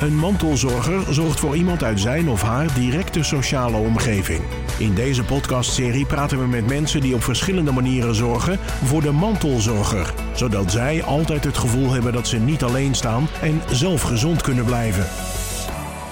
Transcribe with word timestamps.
Een 0.00 0.16
mantelzorger 0.16 1.14
zorgt 1.14 1.40
voor 1.40 1.56
iemand 1.56 1.82
uit 1.82 2.00
zijn 2.00 2.28
of 2.28 2.42
haar 2.42 2.74
directe 2.74 3.22
sociale 3.22 3.76
omgeving. 3.76 4.40
In 4.78 4.94
deze 4.94 5.24
podcastserie 5.24 6.06
praten 6.06 6.38
we 6.38 6.46
met 6.46 6.66
mensen 6.66 7.00
die 7.00 7.14
op 7.14 7.22
verschillende 7.22 7.72
manieren 7.72 8.14
zorgen 8.14 8.58
voor 8.58 9.02
de 9.02 9.10
mantelzorger, 9.10 10.14
zodat 10.34 10.72
zij 10.72 11.02
altijd 11.02 11.44
het 11.44 11.58
gevoel 11.58 11.90
hebben 11.90 12.12
dat 12.12 12.28
ze 12.28 12.38
niet 12.38 12.62
alleen 12.62 12.94
staan 12.94 13.26
en 13.42 13.60
zelf 13.70 14.02
gezond 14.02 14.42
kunnen 14.42 14.64
blijven. 14.64 15.06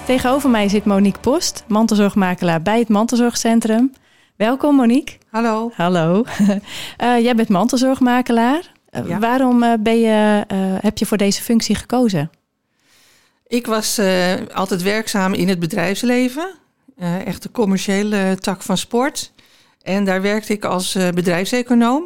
Tegenover 0.05 0.49
mij 0.49 0.69
zit 0.69 0.85
Monique 0.85 1.19
Post, 1.19 1.63
mantelzorgmakelaar 1.67 2.61
bij 2.61 2.79
het 2.79 2.89
Mantelzorgcentrum. 2.89 3.91
Welkom 4.35 4.75
Monique. 4.75 5.17
Hallo. 5.29 5.71
Hallo. 5.75 6.23
Uh, 6.39 7.19
jij 7.25 7.35
bent 7.35 7.49
mantelzorgmakelaar. 7.49 8.71
Uh, 8.91 9.07
Ja. 9.07 9.19
Waarom 9.19 9.63
uh, 9.63 9.73
ben 9.79 9.99
je, 9.99 10.45
uh, 10.53 10.57
heb 10.81 10.97
je 10.97 11.05
voor 11.05 11.17
deze 11.17 11.41
functie 11.41 11.75
gekozen? 11.75 12.29
Ik 13.47 13.65
was 13.65 13.99
uh, 13.99 14.33
altijd 14.53 14.81
werkzaam 14.81 15.33
in 15.33 15.47
het 15.47 15.59
bedrijfsleven. 15.59 16.53
Uh, 16.97 17.25
echt 17.25 17.43
de 17.43 17.51
commerciële 17.51 18.37
tak 18.39 18.61
van 18.61 18.77
sport. 18.77 19.31
En 19.81 20.05
daar 20.05 20.21
werkte 20.21 20.53
ik 20.53 20.65
als 20.65 20.95
uh, 20.95 21.09
bedrijfseconoom. 21.09 22.03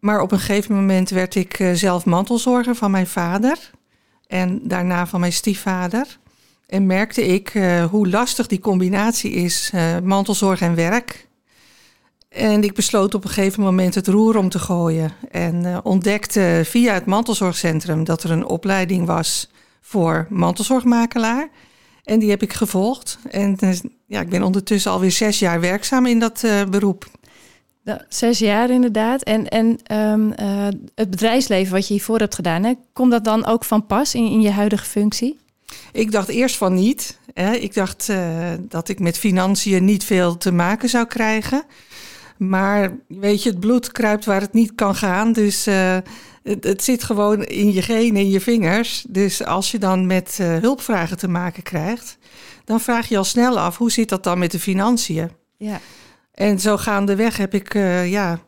Maar 0.00 0.20
op 0.20 0.32
een 0.32 0.38
gegeven 0.38 0.74
moment 0.74 1.10
werd 1.10 1.34
ik 1.34 1.70
zelf 1.72 2.04
mantelzorger 2.04 2.74
van 2.74 2.90
mijn 2.90 3.06
vader. 3.06 3.70
En 4.26 4.60
daarna 4.62 5.06
van 5.06 5.20
mijn 5.20 5.32
stiefvader. 5.32 6.18
En 6.66 6.86
merkte 6.86 7.26
ik 7.26 7.52
hoe 7.90 8.08
lastig 8.08 8.46
die 8.46 8.58
combinatie 8.58 9.30
is, 9.30 9.72
mantelzorg 10.02 10.60
en 10.60 10.74
werk. 10.74 11.28
En 12.28 12.64
ik 12.64 12.74
besloot 12.74 13.14
op 13.14 13.24
een 13.24 13.30
gegeven 13.30 13.62
moment 13.62 13.94
het 13.94 14.06
roer 14.06 14.36
om 14.36 14.48
te 14.48 14.58
gooien. 14.58 15.12
En 15.30 15.84
ontdekte 15.84 16.62
via 16.64 16.94
het 16.94 17.06
mantelzorgcentrum 17.06 18.04
dat 18.04 18.22
er 18.22 18.30
een 18.30 18.46
opleiding 18.46 19.06
was 19.06 19.48
voor 19.86 20.26
mantelzorgmakelaar. 20.30 21.48
En 22.04 22.18
die 22.18 22.30
heb 22.30 22.42
ik 22.42 22.52
gevolgd. 22.52 23.18
En 23.30 23.56
uh, 23.60 23.70
ja, 24.06 24.20
ik 24.20 24.28
ben 24.28 24.42
ondertussen 24.42 24.90
alweer 24.90 25.10
zes 25.10 25.38
jaar 25.38 25.60
werkzaam 25.60 26.06
in 26.06 26.18
dat 26.18 26.42
uh, 26.42 26.64
beroep. 26.64 27.06
Zes 28.08 28.38
jaar 28.38 28.70
inderdaad. 28.70 29.22
En, 29.22 29.48
en 29.48 29.78
um, 29.92 30.32
uh, 30.40 30.66
het 30.94 31.10
bedrijfsleven 31.10 31.72
wat 31.72 31.86
je 31.86 31.94
hiervoor 31.94 32.18
hebt 32.18 32.34
gedaan, 32.34 32.64
hè, 32.64 32.72
komt 32.92 33.10
dat 33.10 33.24
dan 33.24 33.46
ook 33.46 33.64
van 33.64 33.86
pas 33.86 34.14
in, 34.14 34.30
in 34.30 34.40
je 34.40 34.50
huidige 34.50 34.84
functie? 34.84 35.38
Ik 35.92 36.12
dacht 36.12 36.28
eerst 36.28 36.56
van 36.56 36.74
niet. 36.74 37.18
Hè. 37.34 37.54
Ik 37.54 37.74
dacht 37.74 38.12
dat 38.60 38.88
ik 38.88 38.98
met 38.98 39.18
financiën 39.18 39.84
niet 39.84 40.04
veel 40.04 40.36
te 40.36 40.52
maken 40.52 40.88
zou 40.88 41.06
krijgen. 41.06 41.64
Maar 42.36 42.96
weet 43.08 43.42
je, 43.42 43.50
het 43.50 43.60
bloed 43.60 43.92
kruipt 43.92 44.24
waar 44.24 44.40
het 44.40 44.52
niet 44.52 44.74
kan 44.74 44.94
gaan. 44.94 45.32
Dus 45.32 45.66
het, 46.46 46.64
het, 46.64 46.84
zit 46.84 47.04
gewoon 47.04 47.44
in 47.44 47.72
je 47.72 47.82
genen, 47.82 48.20
in 48.20 48.30
je 48.30 48.40
vingers. 48.40 49.04
Dus 49.08 49.44
als 49.44 49.70
je 49.70 49.78
dan 49.78 50.06
met 50.06 50.38
uh, 50.40 50.56
hulpvragen 50.56 51.16
te 51.16 51.28
maken 51.28 51.62
krijgt, 51.62 52.18
dan 52.64 52.80
vraag 52.80 53.08
je 53.08 53.16
al 53.16 53.24
snel 53.24 53.58
af 53.58 53.76
hoe 53.76 53.90
zit 53.90 54.08
dat 54.08 54.24
dan 54.24 54.38
met 54.38 54.50
de 54.50 54.58
financiën. 54.60 55.30
Ja. 55.56 55.80
En 56.32 56.60
zo 56.60 56.76
gaandeweg 56.76 57.36
heb 57.36 57.54
ik 57.54 57.74
uh, 57.74 58.10
ja, 58.10 58.38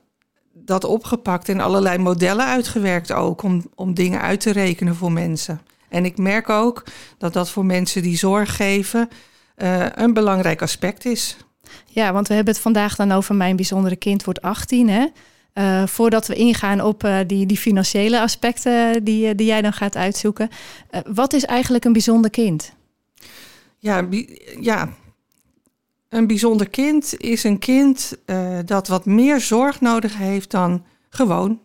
dat 0.53 0.85
opgepakt 0.85 1.49
en 1.49 1.61
allerlei 1.61 1.99
modellen 1.99 2.47
uitgewerkt 2.47 3.13
ook 3.13 3.43
om, 3.43 3.65
om 3.75 3.95
dingen 3.95 4.21
uit 4.21 4.41
te 4.41 4.53
rekenen 4.53 4.95
voor 4.95 5.13
mensen. 5.13 5.61
En 5.89 6.05
ik 6.05 6.19
merk 6.19 6.49
ook 6.49 6.85
dat 7.19 7.33
dat 7.33 7.51
voor 7.51 7.65
mensen 7.65 8.03
die 8.03 8.17
zorg 8.17 8.57
geven 8.57 9.09
een 9.95 10.13
belangrijk 10.13 10.63
aspect 10.63 11.05
is. 11.05 11.37
Ja, 11.87 12.13
want 12.13 12.29
we 12.29 12.35
hebben 12.35 12.53
het 12.53 12.63
vandaag 12.63 12.97
dan 12.97 13.13
over 13.13 13.35
mijn 13.35 13.57
bijzondere 13.57 13.97
kind 13.97 14.25
wordt 14.25 14.43
18. 14.43 14.89
Hè? 14.89 15.07
Uh, 15.59 15.87
voordat 15.87 16.27
we 16.27 16.35
ingaan 16.35 16.81
op 16.81 17.05
uh, 17.05 17.19
die, 17.27 17.47
die 17.47 17.57
financiële 17.57 18.21
aspecten 18.21 19.05
die, 19.05 19.35
die 19.35 19.47
jij 19.47 19.63
dan 19.63 19.73
gaat 19.73 19.97
uitzoeken. 19.97 20.49
Wat 21.07 21.33
is 21.33 21.45
eigenlijk 21.45 21.85
een 21.85 21.93
bijzonder 21.93 22.31
kind? 22.31 22.73
Ja, 23.79 24.09
ja. 24.61 24.89
een 26.09 26.27
bijzonder 26.27 26.69
kind 26.69 27.21
is 27.21 27.45
een 27.45 27.59
kind 27.59 28.19
dat 28.65 28.89
wat 28.89 29.05
meer 29.05 29.41
zorg 29.41 29.81
nodig 29.81 30.17
heeft 30.17 30.51
dan 30.51 30.85
gewoon. 31.11 31.61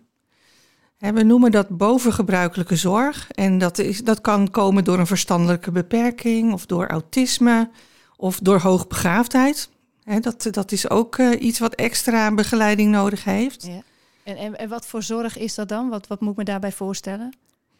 We 1.11 1.23
noemen 1.23 1.51
dat 1.51 1.69
bovengebruikelijke 1.69 2.75
zorg. 2.75 3.31
En 3.31 3.57
dat, 3.57 3.77
is, 3.77 4.03
dat 4.03 4.21
kan 4.21 4.51
komen 4.51 4.83
door 4.83 4.99
een 4.99 5.07
verstandelijke 5.07 5.71
beperking 5.71 6.53
of 6.53 6.65
door 6.65 6.87
autisme 6.87 7.69
of 8.17 8.39
door 8.39 8.59
hoogbegaafdheid. 8.59 9.69
He, 10.03 10.19
dat, 10.19 10.47
dat 10.51 10.71
is 10.71 10.89
ook 10.89 11.17
uh, 11.17 11.41
iets 11.41 11.59
wat 11.59 11.75
extra 11.75 12.33
begeleiding 12.33 12.91
nodig 12.91 13.23
heeft. 13.23 13.65
Ja. 13.65 13.81
En, 14.23 14.37
en, 14.37 14.57
en 14.57 14.69
wat 14.69 14.85
voor 14.85 15.03
zorg 15.03 15.37
is 15.37 15.55
dat 15.55 15.69
dan? 15.69 15.89
Wat, 15.89 16.07
wat 16.07 16.21
moet 16.21 16.31
ik 16.31 16.37
me 16.37 16.43
daarbij 16.43 16.71
voorstellen? 16.71 17.33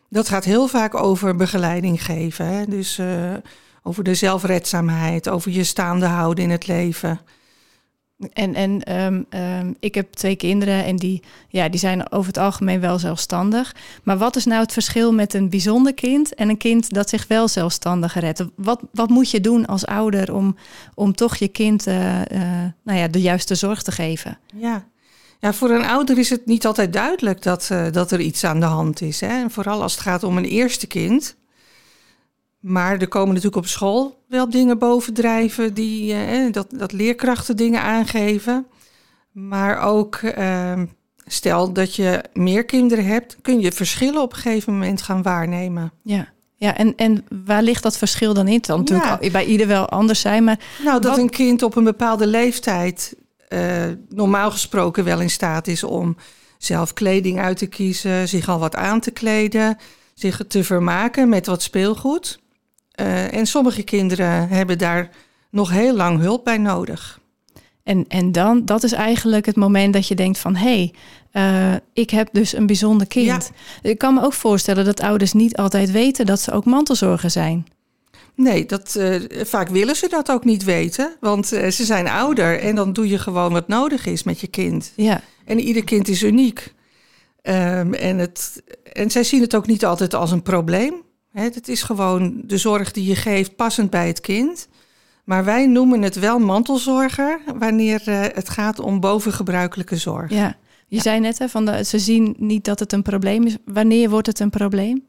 Dat 0.09 0.29
gaat 0.29 0.43
heel 0.43 0.67
vaak 0.67 0.95
over 0.95 1.35
begeleiding 1.35 2.03
geven. 2.03 2.45
Hè? 2.45 2.65
Dus 2.65 2.97
uh, 2.97 3.33
over 3.83 4.03
de 4.03 4.15
zelfredzaamheid, 4.15 5.29
over 5.29 5.51
je 5.51 5.63
staande 5.63 6.05
houden 6.05 6.43
in 6.43 6.49
het 6.49 6.67
leven. 6.67 7.19
En, 8.33 8.53
en 8.53 9.01
um, 9.01 9.25
um, 9.29 9.75
ik 9.79 9.95
heb 9.95 10.13
twee 10.13 10.35
kinderen 10.35 10.83
en 10.83 10.95
die, 10.95 11.23
ja, 11.49 11.69
die 11.69 11.79
zijn 11.79 12.11
over 12.11 12.27
het 12.27 12.37
algemeen 12.37 12.79
wel 12.79 12.99
zelfstandig. 12.99 13.75
Maar 14.03 14.17
wat 14.17 14.35
is 14.35 14.45
nou 14.45 14.61
het 14.61 14.73
verschil 14.73 15.13
met 15.13 15.33
een 15.33 15.49
bijzonder 15.49 15.93
kind 15.93 16.35
en 16.35 16.49
een 16.49 16.57
kind 16.57 16.93
dat 16.93 17.09
zich 17.09 17.27
wel 17.27 17.47
zelfstandig 17.47 18.19
redt? 18.19 18.45
Wat, 18.55 18.81
wat 18.91 19.09
moet 19.09 19.31
je 19.31 19.41
doen 19.41 19.65
als 19.65 19.85
ouder 19.85 20.33
om, 20.33 20.55
om 20.93 21.13
toch 21.13 21.35
je 21.35 21.47
kind 21.47 21.87
uh, 21.87 22.19
uh, 22.19 22.41
nou 22.83 22.99
ja, 22.99 23.07
de 23.07 23.21
juiste 23.21 23.55
zorg 23.55 23.81
te 23.81 23.91
geven? 23.91 24.39
Ja. 24.55 24.85
Ja, 25.39 25.53
voor 25.53 25.69
een 25.69 25.85
ouder 25.85 26.17
is 26.17 26.29
het 26.29 26.45
niet 26.45 26.65
altijd 26.65 26.93
duidelijk 26.93 27.41
dat, 27.41 27.69
uh, 27.71 27.85
dat 27.91 28.11
er 28.11 28.19
iets 28.19 28.43
aan 28.43 28.59
de 28.59 28.65
hand 28.65 29.01
is. 29.01 29.21
Hè? 29.21 29.27
En 29.27 29.51
vooral 29.51 29.81
als 29.81 29.91
het 29.91 30.01
gaat 30.01 30.23
om 30.23 30.37
een 30.37 30.45
eerste 30.45 30.87
kind. 30.87 31.35
Maar 32.63 32.97
er 32.97 33.07
komen 33.07 33.27
natuurlijk 33.27 33.63
op 33.63 33.67
school 33.67 34.23
wel 34.27 34.49
dingen 34.49 34.77
bovendrijven 34.77 35.73
die 35.73 36.13
eh, 36.13 36.51
dat, 36.51 36.67
dat 36.69 36.91
leerkrachten 36.91 37.57
dingen 37.57 37.81
aangeven. 37.81 38.67
Maar 39.31 39.81
ook 39.81 40.15
eh, 40.15 40.81
stel 41.25 41.73
dat 41.73 41.95
je 41.95 42.23
meer 42.33 42.65
kinderen 42.65 43.05
hebt, 43.05 43.37
kun 43.41 43.59
je 43.59 43.71
verschillen 43.71 44.21
op 44.21 44.33
een 44.33 44.39
gegeven 44.39 44.73
moment 44.73 45.01
gaan 45.01 45.21
waarnemen. 45.21 45.91
Ja. 46.03 46.31
Ja, 46.55 46.77
en, 46.77 46.95
en 46.95 47.25
waar 47.45 47.63
ligt 47.63 47.83
dat 47.83 47.97
verschil 47.97 48.33
dan 48.33 48.47
in? 48.47 48.53
Het 48.53 48.65
kan 48.65 48.79
natuurlijk 48.79 49.31
bij 49.31 49.45
ieder 49.45 49.67
wel 49.67 49.89
anders 49.89 50.19
zijn, 50.19 50.43
maar... 50.43 50.59
Nou, 50.83 51.01
dat 51.01 51.11
wat... 51.11 51.19
een 51.19 51.29
kind 51.29 51.63
op 51.63 51.75
een 51.75 51.83
bepaalde 51.83 52.27
leeftijd 52.27 53.15
uh, 53.49 53.83
normaal 54.09 54.51
gesproken 54.51 55.03
wel 55.03 55.21
in 55.21 55.29
staat 55.29 55.67
is 55.67 55.83
om 55.83 56.15
zelf 56.57 56.93
kleding 56.93 57.39
uit 57.39 57.57
te 57.57 57.65
kiezen, 57.67 58.27
zich 58.27 58.49
al 58.49 58.59
wat 58.59 58.75
aan 58.75 58.99
te 58.99 59.11
kleden, 59.11 59.77
zich 60.13 60.41
te 60.47 60.63
vermaken 60.63 61.29
met 61.29 61.45
wat 61.45 61.61
speelgoed. 61.61 62.41
Uh, 63.01 63.33
en 63.33 63.45
sommige 63.45 63.83
kinderen 63.83 64.47
hebben 64.47 64.77
daar 64.77 65.09
nog 65.49 65.69
heel 65.69 65.95
lang 65.95 66.19
hulp 66.19 66.43
bij 66.43 66.57
nodig. 66.57 67.19
En, 67.83 68.05
en 68.07 68.31
dan, 68.31 68.65
dat 68.65 68.83
is 68.83 68.91
eigenlijk 68.91 69.45
het 69.45 69.55
moment 69.55 69.93
dat 69.93 70.07
je 70.07 70.15
denkt 70.15 70.37
van... 70.37 70.55
hé, 70.55 70.91
hey, 71.31 71.71
uh, 71.73 71.79
ik 71.93 72.09
heb 72.09 72.29
dus 72.31 72.53
een 72.53 72.65
bijzonder 72.65 73.07
kind. 73.07 73.51
Ja. 73.81 73.89
Ik 73.89 73.97
kan 73.97 74.13
me 74.13 74.21
ook 74.21 74.33
voorstellen 74.33 74.85
dat 74.85 75.01
ouders 75.01 75.33
niet 75.33 75.57
altijd 75.57 75.91
weten... 75.91 76.25
dat 76.25 76.39
ze 76.39 76.51
ook 76.51 76.65
mantelzorger 76.65 77.29
zijn. 77.29 77.65
Nee, 78.35 78.65
dat, 78.65 78.95
uh, 78.97 79.21
vaak 79.29 79.69
willen 79.69 79.95
ze 79.95 80.07
dat 80.09 80.31
ook 80.31 80.45
niet 80.45 80.63
weten. 80.63 81.15
Want 81.19 81.47
ze 81.47 81.71
zijn 81.71 82.07
ouder 82.07 82.59
en 82.59 82.75
dan 82.75 82.93
doe 82.93 83.07
je 83.07 83.17
gewoon 83.17 83.51
wat 83.51 83.67
nodig 83.67 84.05
is 84.05 84.23
met 84.23 84.39
je 84.39 84.47
kind. 84.47 84.91
Ja. 84.95 85.21
En 85.45 85.59
ieder 85.59 85.83
kind 85.83 86.07
is 86.07 86.23
uniek. 86.23 86.73
Um, 87.45 87.93
en, 87.93 88.17
het, 88.17 88.63
en 88.93 89.11
zij 89.11 89.23
zien 89.23 89.41
het 89.41 89.55
ook 89.55 89.67
niet 89.67 89.85
altijd 89.85 90.13
als 90.13 90.31
een 90.31 90.41
probleem. 90.41 90.93
Het 91.33 91.67
is 91.67 91.83
gewoon 91.83 92.41
de 92.45 92.57
zorg 92.57 92.91
die 92.91 93.07
je 93.07 93.15
geeft 93.15 93.55
passend 93.55 93.89
bij 93.89 94.07
het 94.07 94.19
kind. 94.19 94.67
Maar 95.23 95.45
wij 95.45 95.67
noemen 95.67 96.01
het 96.01 96.15
wel 96.15 96.39
mantelzorger 96.39 97.41
wanneer 97.57 98.01
uh, 98.07 98.21
het 98.21 98.49
gaat 98.49 98.79
om 98.79 98.99
bovengebruikelijke 98.99 99.97
zorg. 99.97 100.31
Ja, 100.31 100.57
je 100.87 100.95
ja. 100.95 101.01
zei 101.01 101.19
net, 101.19 101.39
hè, 101.39 101.49
van 101.49 101.65
de, 101.65 101.83
ze 101.83 101.99
zien 101.99 102.35
niet 102.37 102.65
dat 102.65 102.79
het 102.79 102.93
een 102.93 103.01
probleem 103.01 103.43
is. 103.43 103.57
Wanneer 103.65 104.09
wordt 104.09 104.27
het 104.27 104.39
een 104.39 104.49
probleem? 104.49 105.05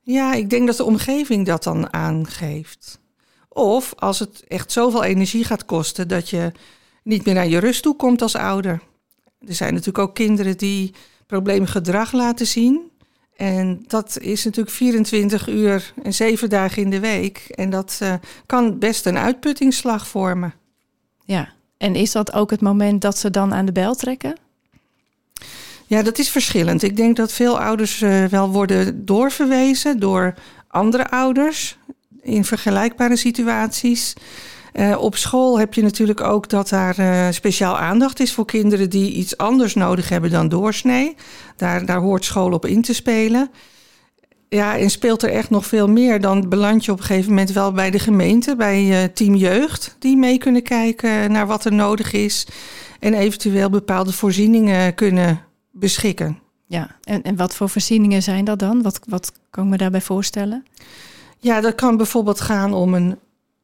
Ja, 0.00 0.34
ik 0.34 0.50
denk 0.50 0.66
dat 0.66 0.76
de 0.76 0.84
omgeving 0.84 1.46
dat 1.46 1.62
dan 1.62 1.92
aangeeft. 1.92 3.00
Of 3.48 3.94
als 3.96 4.18
het 4.18 4.44
echt 4.48 4.72
zoveel 4.72 5.04
energie 5.04 5.44
gaat 5.44 5.64
kosten 5.64 6.08
dat 6.08 6.28
je 6.28 6.52
niet 7.02 7.24
meer 7.24 7.34
naar 7.34 7.48
je 7.48 7.58
rust 7.58 7.82
toe 7.82 7.96
komt 7.96 8.22
als 8.22 8.34
ouder. 8.34 8.82
Er 9.46 9.54
zijn 9.54 9.70
natuurlijk 9.70 10.08
ook 10.08 10.14
kinderen 10.14 10.56
die 10.56 10.94
probleemgedrag 11.26 12.12
laten 12.12 12.46
zien. 12.46 12.90
En 13.36 13.84
dat 13.86 14.18
is 14.20 14.44
natuurlijk 14.44 14.74
24 14.74 15.48
uur 15.48 15.92
en 16.02 16.14
7 16.14 16.48
dagen 16.48 16.82
in 16.82 16.90
de 16.90 17.00
week. 17.00 17.44
En 17.48 17.70
dat 17.70 17.98
uh, 18.02 18.14
kan 18.46 18.78
best 18.78 19.06
een 19.06 19.18
uitputtingsslag 19.18 20.06
vormen. 20.06 20.54
Ja, 21.24 21.52
en 21.76 21.94
is 21.94 22.12
dat 22.12 22.32
ook 22.32 22.50
het 22.50 22.60
moment 22.60 23.00
dat 23.00 23.18
ze 23.18 23.30
dan 23.30 23.54
aan 23.54 23.66
de 23.66 23.72
bel 23.72 23.94
trekken? 23.94 24.36
Ja, 25.86 26.02
dat 26.02 26.18
is 26.18 26.30
verschillend. 26.30 26.82
Ik 26.82 26.96
denk 26.96 27.16
dat 27.16 27.32
veel 27.32 27.60
ouders 27.60 28.00
uh, 28.00 28.24
wel 28.24 28.50
worden 28.50 29.04
doorverwezen 29.04 29.98
door 29.98 30.34
andere 30.68 31.10
ouders 31.10 31.78
in 32.20 32.44
vergelijkbare 32.44 33.16
situaties. 33.16 34.14
Uh, 34.72 34.96
op 34.98 35.16
school 35.16 35.58
heb 35.58 35.74
je 35.74 35.82
natuurlijk 35.82 36.20
ook 36.20 36.48
dat 36.48 36.68
daar 36.68 36.98
uh, 36.98 37.26
speciaal 37.30 37.78
aandacht 37.78 38.20
is 38.20 38.32
voor 38.32 38.44
kinderen 38.44 38.90
die 38.90 39.12
iets 39.12 39.36
anders 39.36 39.74
nodig 39.74 40.08
hebben 40.08 40.30
dan 40.30 40.48
doorsnee. 40.48 41.16
Daar, 41.56 41.86
daar 41.86 42.00
hoort 42.00 42.24
school 42.24 42.52
op 42.52 42.66
in 42.66 42.82
te 42.82 42.94
spelen. 42.94 43.50
ja, 44.48 44.78
en 44.78 44.90
speelt 44.90 45.22
er 45.22 45.30
echt 45.30 45.50
nog 45.50 45.66
veel 45.66 45.88
meer, 45.88 46.20
dan 46.20 46.48
beland 46.48 46.84
je 46.84 46.92
op 46.92 46.98
een 46.98 47.04
gegeven 47.04 47.28
moment 47.28 47.52
wel 47.52 47.72
bij 47.72 47.90
de 47.90 47.98
gemeente, 47.98 48.56
bij 48.56 49.02
uh, 49.02 49.08
Team 49.14 49.34
Jeugd, 49.34 49.96
die 49.98 50.16
mee 50.16 50.38
kunnen 50.38 50.62
kijken 50.62 51.32
naar 51.32 51.46
wat 51.46 51.64
er 51.64 51.72
nodig 51.72 52.12
is 52.12 52.46
en 53.00 53.14
eventueel 53.14 53.70
bepaalde 53.70 54.12
voorzieningen 54.12 54.94
kunnen 54.94 55.40
beschikken. 55.70 56.38
Ja, 56.66 56.96
en, 57.02 57.22
en 57.22 57.36
wat 57.36 57.54
voor 57.54 57.68
voorzieningen 57.68 58.22
zijn 58.22 58.44
dat 58.44 58.58
dan? 58.58 58.82
Wat, 58.82 59.00
wat 59.08 59.32
kan 59.50 59.64
ik 59.64 59.70
me 59.70 59.76
daarbij 59.76 60.00
voorstellen? 60.00 60.64
Ja, 61.38 61.60
dat 61.60 61.74
kan 61.74 61.96
bijvoorbeeld 61.96 62.40
gaan 62.40 62.74
om 62.74 62.94
een, 62.94 63.18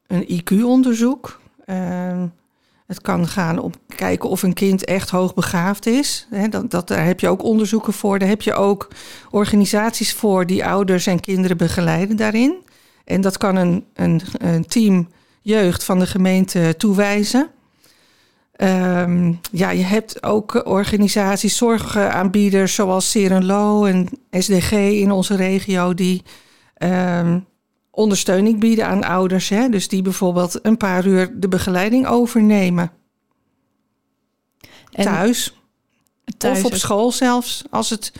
een 0.08 0.43
IQ-onderzoek. 0.43 1.40
Uh, 1.66 2.22
het 2.87 3.00
kan 3.00 3.26
gaan 3.26 3.58
om 3.58 3.72
kijken 3.96 4.28
of 4.28 4.43
een 4.43 4.52
kind 4.52 4.84
echt 4.84 5.10
hoogbegaafd 5.10 5.87
is. 5.87 6.28
dat, 6.50 6.70
dat, 6.70 6.88
daar 6.88 7.05
heb 7.05 7.20
je 7.20 7.28
ook 7.28 7.43
onderzoeken 7.43 7.93
voor. 7.93 8.19
Daar 8.19 8.28
heb 8.28 8.43
je 8.43 8.55
ook 8.55 8.88
organisaties 9.31 10.14
voor 10.14 10.46
die 10.46 10.64
ouders 10.64 11.06
en 11.06 11.20
kinderen 11.20 11.56
begeleiden 11.56 12.16
daarin. 12.16 12.56
En 13.05 13.20
dat 13.20 13.38
kan 13.38 13.56
een, 13.56 13.84
een, 13.94 14.20
een 14.38 14.66
team 14.66 15.08
jeugd 15.43 15.84
van 15.84 15.99
de 15.99 16.06
gemeente 16.06 16.75
toewijzen. 16.76 17.50
Um, 18.56 19.40
ja, 19.52 19.70
je 19.70 19.82
hebt 19.82 20.22
ook 20.22 20.66
organisaties, 20.66 21.56
zorgaanbieders 21.56 22.75
zoals 22.75 23.10
Serenlo 23.10 23.84
en 23.84 24.08
SDG 24.31 24.72
in 24.72 25.10
onze 25.10 25.37
regio 25.37 25.94
die 25.94 26.22
um, 26.78 27.46
ondersteuning 27.99 28.61
bieden 28.61 28.87
aan 28.87 29.05
ouders. 29.05 29.49
Hè? 29.49 29.69
Dus 29.69 29.89
die 29.89 30.03
bijvoorbeeld 30.03 30.59
een 30.62 30.77
paar 30.77 31.06
uur 31.06 31.41
de 31.41 31.49
begeleiding 31.49 32.06
overnemen. 32.06 32.91
thuis. 34.91 35.55
thuis. 36.37 36.59
Of 36.59 36.65
op 36.65 36.75
school 36.75 37.12
zelfs. 37.12 37.65
Als, 37.71 37.91
het, 37.91 38.12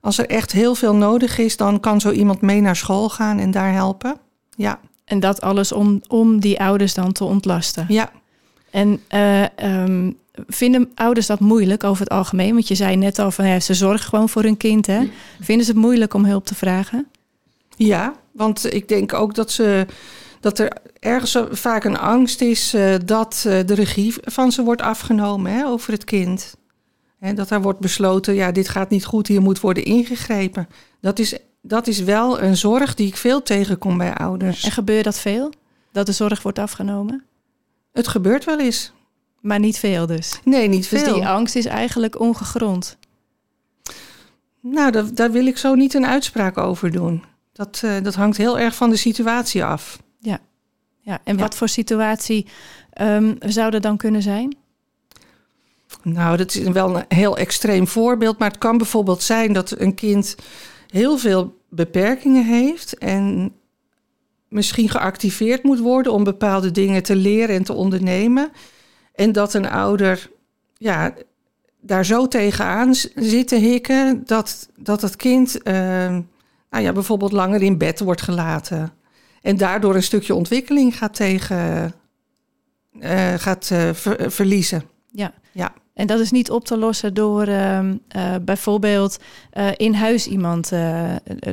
als 0.00 0.18
er 0.18 0.26
echt 0.26 0.52
heel 0.52 0.74
veel 0.74 0.94
nodig 0.94 1.38
is, 1.38 1.56
dan 1.56 1.80
kan 1.80 2.00
zo 2.00 2.10
iemand 2.10 2.40
mee 2.40 2.60
naar 2.60 2.76
school 2.76 3.08
gaan 3.08 3.38
en 3.38 3.50
daar 3.50 3.72
helpen. 3.72 4.16
Ja. 4.56 4.80
En 5.04 5.20
dat 5.20 5.40
alles 5.40 5.72
om, 5.72 6.00
om 6.08 6.40
die 6.40 6.60
ouders 6.60 6.94
dan 6.94 7.12
te 7.12 7.24
ontlasten. 7.24 7.86
Ja. 7.88 8.10
En 8.70 9.00
uh, 9.14 10.08
vinden 10.46 10.90
ouders 10.94 11.26
dat 11.26 11.40
moeilijk 11.40 11.84
over 11.84 12.02
het 12.02 12.12
algemeen? 12.12 12.52
Want 12.52 12.68
je 12.68 12.74
zei 12.74 12.96
net 12.96 13.18
al 13.18 13.30
van 13.30 13.46
ja, 13.46 13.60
ze 13.60 13.74
zorgen 13.74 14.08
gewoon 14.08 14.28
voor 14.28 14.42
hun 14.42 14.56
kind. 14.56 14.86
Hè? 14.86 15.10
Vinden 15.40 15.66
ze 15.66 15.72
het 15.72 15.80
moeilijk 15.80 16.14
om 16.14 16.24
hulp 16.24 16.44
te 16.44 16.54
vragen? 16.54 17.06
Ja, 17.76 18.14
want 18.32 18.74
ik 18.74 18.88
denk 18.88 19.12
ook 19.12 19.34
dat, 19.34 19.50
ze, 19.50 19.86
dat 20.40 20.58
er 20.58 20.72
ergens 21.00 21.38
vaak 21.50 21.84
een 21.84 21.98
angst 21.98 22.40
is 22.40 22.74
uh, 22.74 22.94
dat 23.04 23.44
uh, 23.46 23.58
de 23.66 23.74
regie 23.74 24.14
van 24.22 24.52
ze 24.52 24.62
wordt 24.62 24.82
afgenomen 24.82 25.52
hè, 25.52 25.66
over 25.66 25.92
het 25.92 26.04
kind. 26.04 26.56
En 27.18 27.34
dat 27.34 27.50
er 27.50 27.62
wordt 27.62 27.80
besloten, 27.80 28.34
ja, 28.34 28.52
dit 28.52 28.68
gaat 28.68 28.90
niet 28.90 29.04
goed, 29.04 29.26
hier 29.26 29.42
moet 29.42 29.60
worden 29.60 29.84
ingegrepen. 29.84 30.68
Dat 31.00 31.18
is, 31.18 31.38
dat 31.62 31.86
is 31.86 32.00
wel 32.00 32.40
een 32.40 32.56
zorg 32.56 32.94
die 32.94 33.06
ik 33.06 33.16
veel 33.16 33.42
tegenkom 33.42 33.98
bij 33.98 34.14
ouders. 34.14 34.64
En 34.64 34.70
gebeurt 34.70 35.04
dat 35.04 35.18
veel? 35.18 35.52
Dat 35.92 36.06
de 36.06 36.12
zorg 36.12 36.42
wordt 36.42 36.58
afgenomen? 36.58 37.24
Het 37.92 38.08
gebeurt 38.08 38.44
wel 38.44 38.60
eens. 38.60 38.92
Maar 39.40 39.58
niet 39.58 39.78
veel 39.78 40.06
dus? 40.06 40.40
Nee, 40.44 40.68
niet 40.68 40.86
veel. 40.86 41.04
Dus 41.04 41.12
die 41.12 41.26
angst 41.26 41.56
is 41.56 41.64
eigenlijk 41.64 42.20
ongegrond? 42.20 42.98
Nou, 44.60 44.90
dat, 44.90 45.16
daar 45.16 45.30
wil 45.30 45.46
ik 45.46 45.58
zo 45.58 45.74
niet 45.74 45.94
een 45.94 46.06
uitspraak 46.06 46.58
over 46.58 46.90
doen. 46.90 47.24
Dat, 47.56 47.82
uh, 47.84 48.02
dat 48.02 48.14
hangt 48.14 48.36
heel 48.36 48.58
erg 48.58 48.74
van 48.74 48.90
de 48.90 48.96
situatie 48.96 49.64
af. 49.64 50.02
Ja, 50.18 50.38
ja. 51.00 51.20
en 51.24 51.36
wat 51.36 51.54
voor 51.54 51.68
situatie 51.68 52.46
um, 53.00 53.36
zou 53.40 53.74
er 53.74 53.80
dan 53.80 53.96
kunnen 53.96 54.22
zijn? 54.22 54.56
Nou, 56.02 56.36
dat 56.36 56.54
is 56.54 56.68
wel 56.68 56.96
een 56.96 57.04
heel 57.08 57.36
extreem 57.36 57.86
voorbeeld. 57.86 58.38
Maar 58.38 58.50
het 58.50 58.58
kan 58.58 58.78
bijvoorbeeld 58.78 59.22
zijn 59.22 59.52
dat 59.52 59.80
een 59.80 59.94
kind 59.94 60.36
heel 60.86 61.18
veel 61.18 61.58
beperkingen 61.68 62.44
heeft 62.44 62.98
en 62.98 63.52
misschien 64.48 64.88
geactiveerd 64.88 65.62
moet 65.62 65.78
worden 65.78 66.12
om 66.12 66.24
bepaalde 66.24 66.70
dingen 66.70 67.02
te 67.02 67.16
leren 67.16 67.56
en 67.56 67.64
te 67.64 67.72
ondernemen. 67.72 68.50
En 69.14 69.32
dat 69.32 69.54
een 69.54 69.68
ouder 69.68 70.30
ja, 70.76 71.14
daar 71.80 72.04
zo 72.04 72.28
tegenaan 72.28 72.94
zit 73.14 73.48
te 73.48 73.56
hikken 73.56 74.22
dat, 74.26 74.68
dat 74.76 75.02
het 75.02 75.16
kind 75.16 75.58
uh, 75.68 76.18
nou 76.70 76.84
ja, 76.84 76.92
bijvoorbeeld 76.92 77.32
langer 77.32 77.62
in 77.62 77.78
bed 77.78 78.00
wordt 78.00 78.22
gelaten. 78.22 78.92
En 79.42 79.56
daardoor 79.56 79.94
een 79.94 80.02
stukje 80.02 80.34
ontwikkeling 80.34 80.96
gaat 80.96 81.14
tegen 81.14 81.94
uh, 83.00 83.34
gaat 83.34 83.70
uh, 83.72 83.92
ver, 83.92 84.32
verliezen. 84.32 84.82
Ja. 85.10 85.32
ja. 85.52 85.72
En 85.94 86.06
dat 86.06 86.20
is 86.20 86.30
niet 86.30 86.50
op 86.50 86.64
te 86.64 86.76
lossen 86.76 87.14
door 87.14 87.48
uh, 87.48 87.80
bijvoorbeeld 88.42 89.18
in 89.76 89.94
huis 89.94 90.26
iemand 90.26 90.70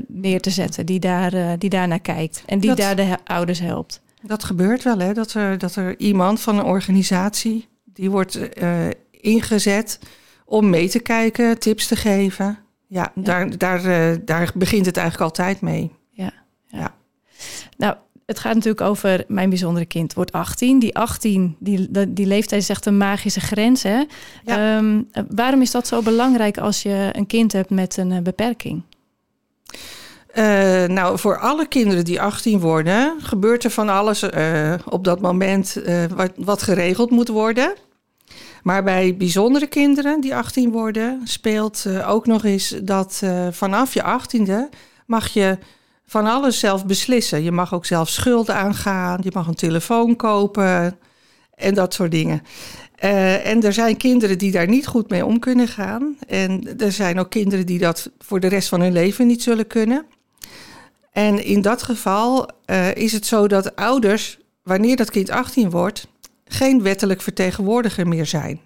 neer 0.08 0.42
te 0.42 0.50
zetten 0.50 0.86
die, 0.86 1.00
daar, 1.00 1.60
die 1.60 1.70
daarnaar 1.70 2.00
kijkt 2.00 2.44
en 2.46 2.60
die 2.60 2.70
dat, 2.70 2.78
daar 2.78 2.96
de 2.96 3.18
ouders 3.24 3.60
helpt. 3.60 4.02
Dat 4.22 4.44
gebeurt 4.44 4.84
wel, 4.84 5.00
hè? 5.00 5.14
Dat, 5.14 5.34
er, 5.34 5.58
dat 5.58 5.76
er 5.76 6.00
iemand 6.00 6.42
van 6.42 6.58
een 6.58 6.66
organisatie 6.66 7.68
die 7.86 8.12
wordt 8.12 8.40
ingezet 9.12 10.00
om 10.46 10.70
mee 10.70 10.90
te 10.90 11.00
kijken, 11.00 11.60
tips 11.60 11.88
te 11.88 11.96
geven. 11.96 12.63
Ja, 12.94 13.12
Daar, 13.16 13.58
daar, 13.58 13.86
uh, 13.86 14.18
daar 14.26 14.52
begint 14.56 14.86
het 14.86 14.98
eigenlijk 14.98 15.30
altijd 15.30 15.62
mee. 15.62 15.92
Ja, 16.12 16.34
ja. 16.68 16.96
Nou, 17.78 17.96
het 18.26 18.40
gaat 18.40 18.54
natuurlijk 18.54 18.82
over 18.82 19.24
mijn 19.28 19.50
bijzondere 19.50 19.86
kind 19.86 20.14
wordt 20.14 20.32
18. 20.32 20.80
Die 20.80 20.96
18, 20.96 21.56
die, 21.60 21.90
die 22.10 22.26
leeftijd 22.26 22.62
is 22.62 22.70
echt 22.70 22.86
een 22.86 22.98
magische 22.98 23.40
grens. 23.40 23.84
Hè? 23.84 24.04
Ja. 24.44 24.78
Um, 24.78 25.10
waarom 25.30 25.62
is 25.62 25.72
dat 25.72 25.88
zo 25.88 26.02
belangrijk 26.02 26.58
als 26.58 26.82
je 26.82 27.10
een 27.12 27.28
kind 27.28 27.52
hebt 27.52 27.70
met 27.70 27.98
een 27.98 28.12
uh, 28.12 28.20
beperking? 28.20 28.82
Uh, 30.36 30.86
nou, 30.86 31.20
voor 31.20 31.40
alle 31.40 31.68
kinderen 31.68 32.06
die 32.06 32.22
18 32.22 32.60
worden, 32.60 33.16
gebeurt 33.22 33.64
er 33.64 33.70
van 33.72 33.90
alles 33.90 34.24
op 34.86 35.04
dat 35.04 35.22
moment 35.22 35.82
wat, 36.16 36.32
wat 36.36 36.62
geregeld 36.62 37.10
moet 37.10 37.28
worden. 37.28 37.74
Maar 38.64 38.84
bij 38.84 39.18
bijzondere 39.18 39.68
kinderen 39.68 40.22
die 40.22 40.36
18 40.36 40.72
worden, 40.72 41.22
speelt 41.24 41.84
uh, 41.88 42.10
ook 42.10 42.26
nog 42.26 42.44
eens 42.44 42.76
dat 42.84 43.22
uh, 43.24 43.48
vanaf 43.52 43.94
je 43.94 44.20
18e 44.20 44.76
mag 45.06 45.28
je 45.28 45.58
van 46.06 46.26
alles 46.26 46.60
zelf 46.60 46.86
beslissen. 46.86 47.44
Je 47.44 47.52
mag 47.52 47.74
ook 47.74 47.86
zelf 47.86 48.10
schulden 48.10 48.56
aangaan, 48.56 49.20
je 49.24 49.32
mag 49.34 49.48
een 49.48 49.56
telefoon 49.56 50.16
kopen 50.16 50.98
en 51.56 51.74
dat 51.74 51.94
soort 51.94 52.12
dingen. 52.12 52.42
Uh, 53.04 53.48
en 53.48 53.64
er 53.64 53.74
zijn 53.74 53.98
kinderen 53.98 54.38
die 54.38 54.52
daar 54.52 54.68
niet 54.68 54.88
goed 54.88 55.10
mee 55.10 55.26
om 55.26 55.40
kunnen 55.40 55.68
gaan. 55.68 56.18
En 56.28 56.80
er 56.80 56.92
zijn 56.92 57.20
ook 57.20 57.30
kinderen 57.30 57.66
die 57.66 57.80
dat 57.80 58.12
voor 58.20 58.40
de 58.40 58.48
rest 58.48 58.70
van 58.70 58.82
hun 58.82 58.94
leven 58.94 59.28
niet 59.28 59.44
zullen 59.44 59.68
kunnen. 59.68 60.06
En 61.12 61.46
in 61.46 61.62
dat 61.62 61.84
geval 61.84 62.50
is 62.94 63.12
het 63.12 63.26
zo 63.26 63.48
dat 63.48 63.76
ouders, 63.76 64.40
wanneer 64.64 64.96
dat 64.96 65.12
kind 65.12 65.30
18 65.30 65.70
wordt, 65.70 66.08
geen 66.54 66.82
wettelijk 66.82 67.22
vertegenwoordiger 67.22 68.08
meer 68.08 68.26
zijn. 68.26 68.60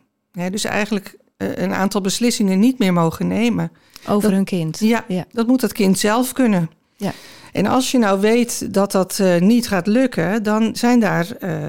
dus 0.52 0.64
eigenlijk 0.64 1.18
uh, 1.38 1.56
een 1.56 1.74
aantal 1.74 2.02
beslissingen 2.02 2.60
niet 2.60 2.80
meer 2.80 2.94
mogen 2.94 3.28
nemen. 3.28 3.72
Over 4.08 4.32
hun 4.32 4.44
kind. 4.44 4.80
Ja, 4.80 5.06
ja, 5.08 5.26
dat 5.32 5.48
moet 5.48 5.62
dat 5.62 5.74
kind 5.74 6.00
zelf 6.00 6.34
kunnen. 6.34 6.70
Ja. 6.96 7.12
En 7.52 7.66
als 7.66 7.92
je 7.92 7.98
nou 7.98 8.20
weet 8.20 8.74
dat 8.74 8.92
dat 8.92 9.18
uh, 9.22 9.40
niet 9.40 9.68
gaat 9.68 9.88
lukken, 9.88 10.44
dan 10.44 10.76
zijn 10.76 11.00
daar, 11.00 11.28
uh, 11.40 11.60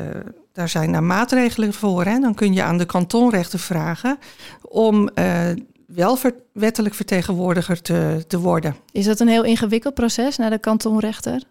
daar, 0.52 0.68
zijn 0.68 0.92
daar 0.92 1.02
maatregelen 1.02 1.72
voor. 1.72 2.04
Hè? 2.04 2.18
Dan 2.18 2.34
kun 2.34 2.52
je 2.52 2.62
aan 2.62 2.78
de 2.78 2.84
kantonrechter 2.84 3.58
vragen 3.58 4.18
om 4.62 5.10
wel 5.86 6.16
ver, 6.16 6.34
wettelijk 6.52 6.94
vertegenwoordiger 6.94 7.82
te, 7.82 8.24
te 8.26 8.38
worden. 8.38 8.76
Is 8.92 9.04
dat 9.04 9.20
een 9.20 9.28
heel 9.28 9.44
ingewikkeld 9.44 9.94
proces 9.94 10.36
naar 10.36 10.50
de 10.50 10.58
kantonrechter? 10.58 11.42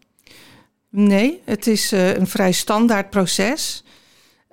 Nee, 0.89 1.41
het 1.45 1.67
is 1.67 1.91
een 1.91 2.27
vrij 2.27 2.51
standaard 2.51 3.09
proces. 3.09 3.83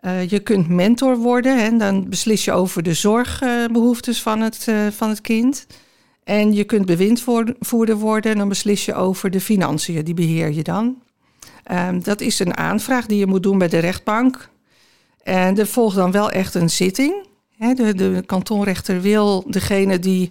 Uh, 0.07 0.29
je 0.29 0.41
kunt 0.41 0.69
mentor 0.69 1.17
worden 1.17 1.59
en 1.59 1.79
dan 1.79 2.09
beslis 2.09 2.45
je 2.45 2.53
over 2.53 2.83
de 2.83 2.95
zorgbehoeftes 2.95 4.23
van, 4.23 4.41
het, 4.41 4.67
uh, 4.69 4.87
van 4.87 5.09
het 5.09 5.21
kind. 5.21 5.67
En 6.25 6.53
je 6.53 6.65
kunt 6.65 6.87
bewindvoerder 6.87 7.97
worden 7.97 8.33
en 8.33 8.39
dan 8.39 8.49
beslis 8.49 8.85
je 8.85 8.95
over 8.95 9.31
de 9.31 9.41
financiën, 9.41 10.05
die 10.05 10.15
beheer 10.15 10.53
je 10.53 10.63
dan. 10.63 11.03
Um, 11.73 12.03
dat 12.03 12.21
is 12.21 12.39
een 12.39 12.57
aanvraag 12.57 13.07
die 13.07 13.19
je 13.19 13.27
moet 13.27 13.43
doen 13.43 13.59
bij 13.59 13.69
de 13.69 13.79
rechtbank. 13.79 14.49
En 15.23 15.59
er 15.59 15.67
volgt 15.67 15.97
dan 15.97 16.11
wel 16.11 16.31
echt 16.31 16.55
een 16.55 16.71
zitting. 16.71 17.27
De, 17.59 17.95
de, 17.95 18.23
kantonrechter 18.27 19.01
wil 19.01 19.45
degene 19.47 19.99
die 19.99 20.31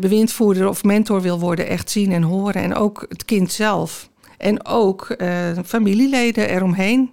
bewindvoerder 0.00 0.68
of 0.68 0.84
mentor 0.84 1.20
wil 1.20 1.38
worden 1.38 1.66
echt 1.66 1.90
zien 1.90 2.12
en 2.12 2.22
horen. 2.22 2.62
En 2.62 2.74
ook 2.74 3.06
het 3.08 3.24
kind 3.24 3.52
zelf. 3.52 4.10
En 4.38 4.66
ook 4.66 5.16
familieleden 5.64 6.48
eromheen. 6.48 7.10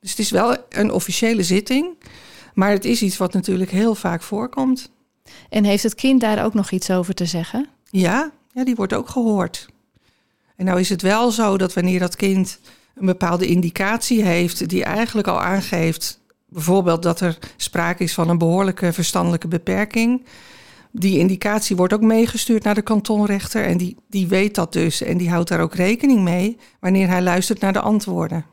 Dus 0.00 0.10
het 0.10 0.18
is 0.18 0.30
wel 0.30 0.56
een 0.68 0.92
officiële 0.92 1.42
zitting, 1.42 1.96
maar 2.54 2.70
het 2.70 2.84
is 2.84 3.02
iets 3.02 3.16
wat 3.16 3.32
natuurlijk 3.32 3.70
heel 3.70 3.94
vaak 3.94 4.22
voorkomt. 4.22 4.90
En 5.48 5.64
heeft 5.64 5.82
het 5.82 5.94
kind 5.94 6.20
daar 6.20 6.44
ook 6.44 6.54
nog 6.54 6.70
iets 6.70 6.90
over 6.90 7.14
te 7.14 7.26
zeggen? 7.26 7.68
Ja, 7.90 8.30
ja 8.52 8.64
die 8.64 8.74
wordt 8.74 8.94
ook 8.94 9.08
gehoord. 9.08 9.68
En 10.56 10.64
nou 10.64 10.80
is 10.80 10.88
het 10.88 11.02
wel 11.02 11.30
zo 11.30 11.58
dat 11.58 11.74
wanneer 11.74 11.98
dat 11.98 12.16
kind 12.16 12.60
een 12.94 13.06
bepaalde 13.06 13.46
indicatie 13.46 14.22
heeft 14.22 14.68
die 14.68 14.84
eigenlijk 14.84 15.28
al 15.28 15.40
aangeeft, 15.40 16.20
bijvoorbeeld 16.48 17.02
dat 17.02 17.20
er 17.20 17.38
sprake 17.56 18.02
is 18.02 18.14
van 18.14 18.28
een 18.28 18.38
behoorlijke 18.38 18.92
verstandelijke 18.92 19.48
beperking, 19.48 20.24
die 20.92 21.18
indicatie 21.18 21.76
wordt 21.76 21.92
ook 21.92 22.00
meegestuurd 22.00 22.64
naar 22.64 22.74
de 22.74 22.82
kantonrechter. 22.82 23.64
En 23.64 23.76
die, 23.76 23.96
die 24.08 24.26
weet 24.26 24.54
dat 24.54 24.72
dus. 24.72 25.02
En 25.02 25.18
die 25.18 25.30
houdt 25.30 25.48
daar 25.48 25.60
ook 25.60 25.74
rekening 25.74 26.20
mee 26.20 26.56
wanneer 26.80 27.08
hij 27.08 27.22
luistert 27.22 27.60
naar 27.60 27.72
de 27.72 27.80
antwoorden. 27.80 28.44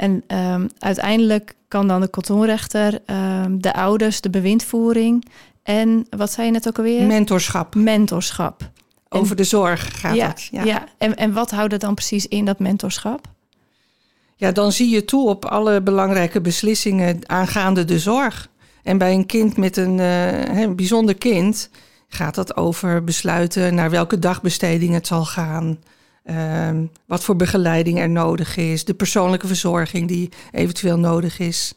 En 0.00 0.24
um, 0.28 0.68
uiteindelijk 0.78 1.54
kan 1.68 1.88
dan 1.88 2.00
de 2.00 2.08
kantonrechter 2.08 2.98
um, 3.06 3.60
de 3.60 3.72
ouders, 3.72 4.20
de 4.20 4.30
bewindvoering 4.30 5.24
en 5.62 6.06
wat 6.16 6.32
zei 6.32 6.46
je 6.46 6.52
net 6.52 6.68
ook 6.68 6.78
alweer? 6.78 7.06
Mentorschap. 7.06 7.74
Mentorschap. 7.74 8.70
Over 9.08 9.36
de 9.36 9.44
zorg 9.44 10.00
gaat 10.00 10.16
ja, 10.16 10.28
het. 10.28 10.48
Ja, 10.50 10.64
ja. 10.64 10.84
En, 10.98 11.16
en 11.16 11.32
wat 11.32 11.50
houdt 11.50 11.72
het 11.72 11.80
dan 11.80 11.94
precies 11.94 12.26
in, 12.26 12.44
dat 12.44 12.58
mentorschap? 12.58 13.26
Ja, 14.36 14.52
dan 14.52 14.72
zie 14.72 14.88
je 14.88 15.04
toe 15.04 15.28
op 15.28 15.44
alle 15.44 15.82
belangrijke 15.82 16.40
beslissingen 16.40 17.18
aangaande 17.26 17.84
de 17.84 17.98
zorg. 17.98 18.48
En 18.82 18.98
bij 18.98 19.14
een 19.14 19.26
kind 19.26 19.56
met 19.56 19.76
een, 19.76 19.98
uh, 19.98 20.60
een 20.60 20.76
bijzonder 20.76 21.14
kind 21.14 21.70
gaat 22.08 22.34
dat 22.34 22.56
over 22.56 23.04
besluiten 23.04 23.74
naar 23.74 23.90
welke 23.90 24.18
dagbesteding 24.18 24.92
het 24.92 25.06
zal 25.06 25.24
gaan. 25.24 25.78
Uh, 26.30 26.70
wat 27.06 27.24
voor 27.24 27.36
begeleiding 27.36 27.98
er 27.98 28.10
nodig 28.10 28.56
is, 28.56 28.84
de 28.84 28.94
persoonlijke 28.94 29.46
verzorging 29.46 30.08
die 30.08 30.28
eventueel 30.50 30.98
nodig 30.98 31.38
is. 31.38 31.74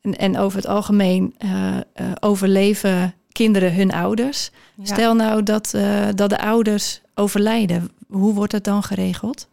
En, 0.00 0.18
en 0.18 0.38
over 0.38 0.56
het 0.56 0.66
algemeen 0.66 1.34
uh, 1.38 1.76
uh, 1.76 2.12
overleven 2.20 3.14
kinderen 3.32 3.74
hun 3.74 3.92
ouders. 3.92 4.50
Ja. 4.74 4.84
Stel 4.84 5.14
nou 5.14 5.42
dat, 5.42 5.74
dat 6.14 6.30
de 6.30 6.38
ouders 6.38 7.00
overlijden, 7.14 7.90
hoe 8.08 8.34
wordt 8.34 8.52
het 8.52 8.64
dan 8.64 8.82
geregeld? 8.82 9.48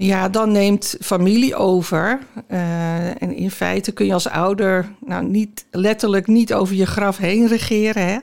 Ja, 0.00 0.28
dan 0.28 0.52
neemt 0.52 0.96
familie 1.00 1.56
over. 1.56 2.18
Uh, 2.50 3.22
en 3.22 3.34
in 3.34 3.50
feite 3.50 3.92
kun 3.92 4.06
je 4.06 4.12
als 4.12 4.28
ouder 4.28 4.94
nou 5.00 5.24
niet 5.24 5.64
letterlijk 5.70 6.26
niet 6.26 6.54
over 6.54 6.74
je 6.74 6.86
graf 6.86 7.16
heen 7.16 7.48
regeren. 7.48 8.06
Hè? 8.06 8.18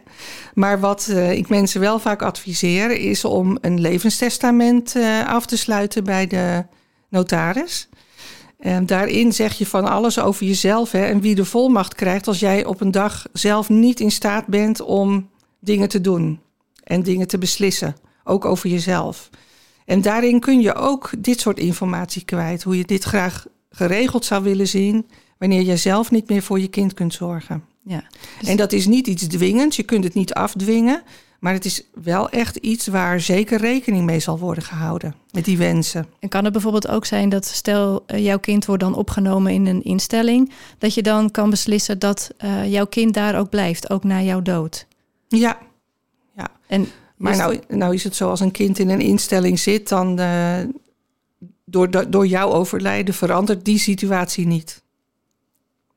Maar 0.53 0.79
wat 0.79 1.07
uh, 1.09 1.31
ik 1.31 1.49
mensen 1.49 1.79
wel 1.79 1.99
vaak 1.99 2.21
adviseer, 2.21 2.91
is 2.91 3.25
om 3.25 3.57
een 3.61 3.81
levenstestament 3.81 4.95
uh, 4.95 5.27
af 5.27 5.45
te 5.45 5.57
sluiten 5.57 6.03
bij 6.03 6.27
de 6.27 6.65
notaris. 7.09 7.89
En 8.59 8.85
daarin 8.85 9.33
zeg 9.33 9.53
je 9.57 9.65
van 9.65 9.85
alles 9.85 10.19
over 10.19 10.45
jezelf 10.45 10.91
hè, 10.91 11.05
en 11.05 11.21
wie 11.21 11.35
de 11.35 11.45
volmacht 11.45 11.95
krijgt 11.95 12.27
als 12.27 12.39
jij 12.39 12.65
op 12.65 12.81
een 12.81 12.91
dag 12.91 13.25
zelf 13.33 13.69
niet 13.69 13.99
in 13.99 14.11
staat 14.11 14.47
bent 14.47 14.81
om 14.81 15.29
dingen 15.59 15.89
te 15.89 16.01
doen 16.01 16.39
en 16.83 17.03
dingen 17.03 17.27
te 17.27 17.37
beslissen, 17.37 17.95
ook 18.23 18.45
over 18.45 18.69
jezelf. 18.69 19.29
En 19.85 20.01
daarin 20.01 20.39
kun 20.39 20.61
je 20.61 20.73
ook 20.73 21.11
dit 21.17 21.39
soort 21.39 21.59
informatie 21.59 22.25
kwijt. 22.25 22.63
Hoe 22.63 22.77
je 22.77 22.85
dit 22.85 23.03
graag 23.03 23.45
geregeld 23.69 24.25
zou 24.25 24.43
willen 24.43 24.67
zien. 24.67 25.07
wanneer 25.37 25.61
jij 25.61 25.77
zelf 25.77 26.11
niet 26.11 26.29
meer 26.29 26.41
voor 26.41 26.59
je 26.59 26.67
kind 26.67 26.93
kunt 26.93 27.13
zorgen. 27.13 27.63
Ja, 27.83 28.03
dus... 28.39 28.49
En 28.49 28.57
dat 28.57 28.71
is 28.71 28.85
niet 28.85 29.07
iets 29.07 29.27
dwingends. 29.27 29.75
Je 29.75 29.83
kunt 29.83 30.03
het 30.03 30.13
niet 30.13 30.33
afdwingen. 30.33 31.03
Maar 31.39 31.53
het 31.53 31.65
is 31.65 31.83
wel 32.03 32.29
echt 32.29 32.55
iets 32.55 32.87
waar 32.87 33.19
zeker 33.19 33.59
rekening 33.59 34.05
mee 34.05 34.19
zal 34.19 34.39
worden 34.39 34.63
gehouden. 34.63 35.15
Met 35.31 35.45
die 35.45 35.57
wensen. 35.57 36.05
En 36.19 36.29
kan 36.29 36.43
het 36.43 36.53
bijvoorbeeld 36.53 36.87
ook 36.87 37.05
zijn 37.05 37.29
dat 37.29 37.45
stel 37.45 38.03
uh, 38.07 38.23
jouw 38.23 38.39
kind 38.39 38.65
wordt 38.65 38.83
dan 38.83 38.95
opgenomen 38.95 39.51
in 39.53 39.65
een 39.65 39.83
instelling. 39.83 40.51
dat 40.77 40.93
je 40.93 41.01
dan 41.01 41.31
kan 41.31 41.49
beslissen 41.49 41.99
dat 41.99 42.31
uh, 42.43 42.71
jouw 42.71 42.85
kind 42.85 43.13
daar 43.13 43.39
ook 43.39 43.49
blijft, 43.49 43.89
ook 43.89 44.03
na 44.03 44.21
jouw 44.21 44.41
dood? 44.41 44.87
Ja. 45.27 45.57
ja. 46.35 46.47
En 46.67 46.87
maar 47.15 47.37
nou, 47.37 47.59
nou 47.67 47.93
is 47.93 48.03
het 48.03 48.15
zo, 48.15 48.29
als 48.29 48.39
een 48.39 48.51
kind 48.51 48.79
in 48.79 48.89
een 48.89 49.01
instelling 49.01 49.59
zit, 49.59 49.89
dan 49.89 50.19
uh, 50.19 50.57
door, 51.65 52.09
door 52.09 52.27
jouw 52.27 52.51
overlijden 52.51 53.13
verandert 53.13 53.65
die 53.65 53.79
situatie 53.79 54.47
niet. 54.47 54.83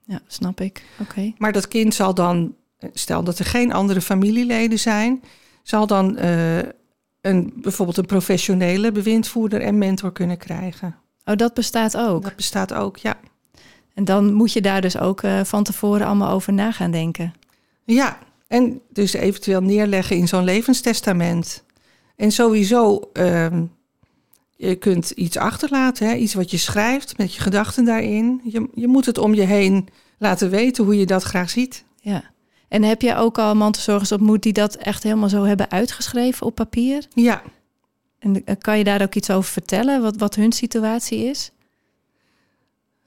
Ja, 0.04 0.20
snap 0.26 0.60
ik. 0.60 0.82
Oké. 1.00 1.10
Okay. 1.10 1.34
Maar 1.38 1.52
dat 1.52 1.68
kind 1.68 1.94
zal 1.94 2.14
dan, 2.14 2.54
stel 2.92 3.24
dat 3.24 3.38
er 3.38 3.44
geen 3.44 3.72
andere 3.72 4.00
familieleden 4.00 4.78
zijn, 4.78 5.22
zal 5.62 5.86
dan 5.86 6.18
uh, 6.18 6.58
een, 7.20 7.52
bijvoorbeeld 7.54 7.96
een 7.96 8.06
professionele 8.06 8.92
bewindvoerder 8.92 9.60
en 9.60 9.78
mentor 9.78 10.12
kunnen 10.12 10.38
krijgen. 10.38 10.96
Oh, 11.24 11.36
dat 11.36 11.54
bestaat 11.54 11.96
ook? 11.96 12.22
Dat 12.22 12.36
bestaat 12.36 12.74
ook, 12.74 12.96
ja. 12.96 13.16
En 13.94 14.04
dan 14.04 14.32
moet 14.32 14.52
je 14.52 14.60
daar 14.60 14.80
dus 14.80 14.98
ook 14.98 15.22
uh, 15.22 15.44
van 15.44 15.62
tevoren 15.62 16.06
allemaal 16.06 16.30
over 16.32 16.52
na 16.52 16.72
gaan 16.72 16.90
denken. 16.90 17.32
Ja, 17.84 18.18
en 18.48 18.80
dus 18.92 19.12
eventueel 19.12 19.60
neerleggen 19.60 20.16
in 20.16 20.28
zo'n 20.28 20.44
levenstestament. 20.44 21.64
En 22.16 22.32
sowieso, 22.32 23.10
uh, 23.12 23.46
je 24.56 24.74
kunt 24.74 25.10
iets 25.10 25.36
achterlaten, 25.36 26.08
hè? 26.08 26.14
iets 26.14 26.34
wat 26.34 26.50
je 26.50 26.56
schrijft 26.56 27.18
met 27.18 27.34
je 27.34 27.40
gedachten 27.40 27.84
daarin. 27.84 28.40
Je, 28.44 28.68
je 28.74 28.88
moet 28.88 29.06
het 29.06 29.18
om 29.18 29.34
je 29.34 29.42
heen 29.42 29.88
laten 30.18 30.50
weten 30.50 30.84
hoe 30.84 30.98
je 30.98 31.06
dat 31.06 31.22
graag 31.22 31.50
ziet. 31.50 31.84
Ja. 32.00 32.24
En 32.68 32.82
heb 32.82 33.02
je 33.02 33.14
ook 33.14 33.38
al 33.38 33.54
mantelzorgers 33.54 34.12
ontmoet 34.12 34.42
die 34.42 34.52
dat 34.52 34.74
echt 34.74 35.02
helemaal 35.02 35.28
zo 35.28 35.44
hebben 35.44 35.70
uitgeschreven 35.70 36.46
op 36.46 36.54
papier? 36.54 37.06
Ja. 37.14 37.42
En 38.18 38.44
kan 38.58 38.78
je 38.78 38.84
daar 38.84 39.02
ook 39.02 39.14
iets 39.14 39.30
over 39.30 39.50
vertellen, 39.52 40.02
wat, 40.02 40.16
wat 40.16 40.34
hun 40.34 40.52
situatie 40.52 41.24
is? 41.24 41.50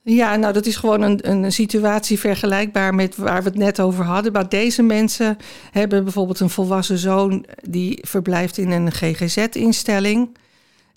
Ja, 0.03 0.35
nou 0.35 0.53
dat 0.53 0.65
is 0.65 0.75
gewoon 0.75 1.01
een, 1.01 1.29
een 1.29 1.51
situatie 1.51 2.19
vergelijkbaar 2.19 2.95
met 2.95 3.15
waar 3.15 3.43
we 3.43 3.49
het 3.49 3.57
net 3.57 3.79
over 3.79 4.05
hadden. 4.05 4.31
Maar 4.31 4.49
deze 4.49 4.83
mensen 4.83 5.37
hebben 5.71 6.03
bijvoorbeeld 6.03 6.39
een 6.39 6.49
volwassen 6.49 6.97
zoon 6.97 7.45
die 7.69 7.99
verblijft 8.07 8.57
in 8.57 8.71
een 8.71 8.91
GGZ-instelling. 8.91 10.37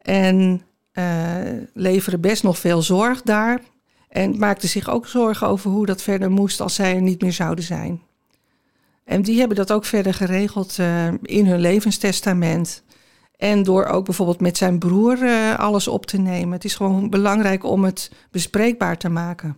En 0.02 0.62
uh, 0.92 1.04
leveren 1.74 2.20
best 2.20 2.42
nog 2.42 2.58
veel 2.58 2.82
zorg 2.82 3.22
daar. 3.22 3.60
En 4.08 4.38
maakten 4.38 4.68
zich 4.68 4.90
ook 4.90 5.06
zorgen 5.06 5.46
over 5.46 5.70
hoe 5.70 5.86
dat 5.86 6.02
verder 6.02 6.30
moest 6.30 6.60
als 6.60 6.74
zij 6.74 6.94
er 6.94 7.02
niet 7.02 7.22
meer 7.22 7.32
zouden 7.32 7.64
zijn. 7.64 8.02
En 9.04 9.22
die 9.22 9.38
hebben 9.38 9.56
dat 9.56 9.72
ook 9.72 9.84
verder 9.84 10.14
geregeld 10.14 10.78
uh, 10.78 11.06
in 11.22 11.46
hun 11.46 11.60
levenstestament. 11.60 12.82
En 13.36 13.62
door 13.62 13.84
ook 13.84 14.04
bijvoorbeeld 14.04 14.40
met 14.40 14.56
zijn 14.56 14.78
broer 14.78 15.22
uh, 15.22 15.58
alles 15.58 15.88
op 15.88 16.06
te 16.06 16.18
nemen. 16.18 16.52
Het 16.52 16.64
is 16.64 16.74
gewoon 16.74 17.10
belangrijk 17.10 17.64
om 17.64 17.84
het 17.84 18.10
bespreekbaar 18.30 18.96
te 18.96 19.08
maken. 19.08 19.56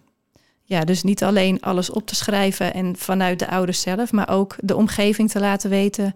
Ja, 0.62 0.85
dus 0.85 1.02
niet 1.02 1.25
alleen 1.25 1.61
alles 1.61 1.90
op 1.90 2.06
te 2.06 2.14
schrijven 2.14 2.75
en 2.75 2.97
vanuit 2.97 3.38
de 3.38 3.49
ouders 3.49 3.80
zelf, 3.80 4.12
maar 4.12 4.28
ook 4.28 4.56
de 4.61 4.76
omgeving 4.76 5.30
te 5.30 5.40
laten 5.40 5.71
weten 5.71 6.14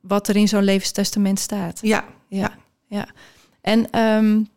wat 0.00 0.28
er 0.28 0.36
in 0.36 0.48
zo'n 0.48 0.62
levenstestament 0.62 1.38
staat. 1.38 1.78
Ja, 1.82 2.04
ja, 2.28 2.52
ja. 2.86 3.06
En 3.60 3.98
um, 4.00 4.48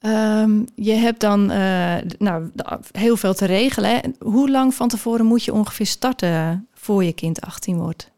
um, 0.00 0.66
je 0.74 0.92
hebt 0.92 1.20
dan 1.20 1.40
uh, 1.50 1.96
nou, 2.18 2.50
heel 2.92 3.16
veel 3.16 3.34
te 3.34 3.44
regelen. 3.44 3.90
Hè? 3.90 3.98
Hoe 4.18 4.50
lang 4.50 4.74
van 4.74 4.88
tevoren 4.88 5.26
moet 5.26 5.44
je 5.44 5.52
ongeveer 5.52 5.86
starten 5.86 6.68
voor 6.74 7.04
je 7.04 7.12
kind 7.12 7.40
18 7.40 7.76
wordt? 7.76 8.10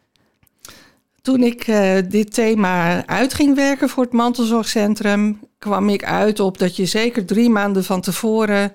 Toen 1.23 1.43
ik 1.43 1.67
uh, 1.67 1.93
dit 2.09 2.35
thema 2.35 3.07
uit 3.07 3.35
ging 3.35 3.55
werken 3.55 3.89
voor 3.89 4.03
het 4.03 4.13
mantelzorgcentrum, 4.13 5.41
kwam 5.59 5.89
ik 5.89 6.05
uit 6.05 6.41
op 6.41 6.59
dat 6.59 6.77
je 6.77 6.87
zeker 6.87 7.25
drie 7.25 7.51
maanden 7.51 7.85
van 7.85 8.01
tevoren 8.01 8.73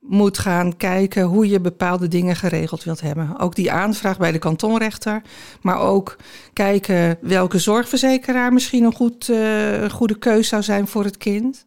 moet 0.00 0.38
gaan 0.38 0.76
kijken 0.76 1.22
hoe 1.22 1.48
je 1.48 1.60
bepaalde 1.60 2.08
dingen 2.08 2.36
geregeld 2.36 2.84
wilt 2.84 3.00
hebben. 3.00 3.38
Ook 3.38 3.54
die 3.54 3.72
aanvraag 3.72 4.18
bij 4.18 4.32
de 4.32 4.38
kantonrechter, 4.38 5.22
maar 5.60 5.80
ook 5.80 6.16
kijken 6.52 7.18
welke 7.20 7.58
zorgverzekeraar 7.58 8.52
misschien 8.52 8.84
een 8.84 8.94
goed, 8.94 9.28
uh, 9.28 9.90
goede 9.90 10.18
keus 10.18 10.48
zou 10.48 10.62
zijn 10.62 10.86
voor 10.86 11.04
het 11.04 11.16
kind. 11.16 11.64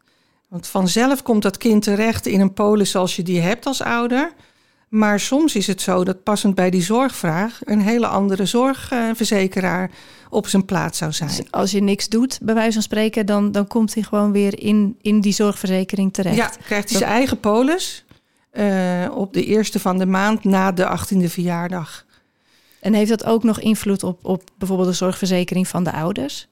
Want 0.47 0.67
vanzelf 0.67 1.23
komt 1.23 1.41
dat 1.41 1.57
kind 1.57 1.83
terecht 1.83 2.25
in 2.25 2.39
een 2.39 2.53
polis 2.53 2.91
zoals 2.91 3.15
je 3.15 3.23
die 3.23 3.41
hebt 3.41 3.65
als 3.65 3.81
ouder. 3.81 4.31
Maar 4.87 5.19
soms 5.19 5.55
is 5.55 5.67
het 5.67 5.81
zo 5.81 6.03
dat 6.03 6.23
passend 6.23 6.55
bij 6.55 6.69
die 6.69 6.81
zorgvraag 6.81 7.59
een 7.63 7.81
hele 7.81 8.07
andere 8.07 8.45
zorgverzekeraar 8.45 9.91
op 10.29 10.47
zijn 10.47 10.65
plaats 10.65 10.97
zou 10.97 11.11
zijn. 11.11 11.29
Dus 11.29 11.51
als 11.51 11.71
je 11.71 11.81
niks 11.81 12.09
doet, 12.09 12.39
bij 12.41 12.53
wijze 12.53 12.73
van 12.73 12.81
spreken, 12.81 13.25
dan, 13.25 13.51
dan 13.51 13.67
komt 13.67 13.93
hij 13.93 14.03
gewoon 14.03 14.31
weer 14.31 14.59
in, 14.59 14.95
in 15.01 15.21
die 15.21 15.33
zorgverzekering 15.33 16.13
terecht. 16.13 16.35
Ja, 16.35 16.51
krijgt 16.65 16.89
hij 16.89 16.99
zijn 16.99 17.11
eigen 17.11 17.39
polis 17.39 18.05
uh, 18.53 19.11
op 19.13 19.33
de 19.33 19.45
eerste 19.45 19.79
van 19.79 19.97
de 19.97 20.05
maand 20.05 20.43
na 20.43 20.71
de 20.71 20.99
18e 20.99 21.23
verjaardag. 21.25 22.05
En 22.79 22.93
heeft 22.93 23.09
dat 23.09 23.25
ook 23.25 23.43
nog 23.43 23.59
invloed 23.59 24.03
op, 24.03 24.25
op 24.25 24.43
bijvoorbeeld 24.57 24.89
de 24.89 24.95
zorgverzekering 24.95 25.67
van 25.67 25.83
de 25.83 25.91
ouders? 25.91 26.47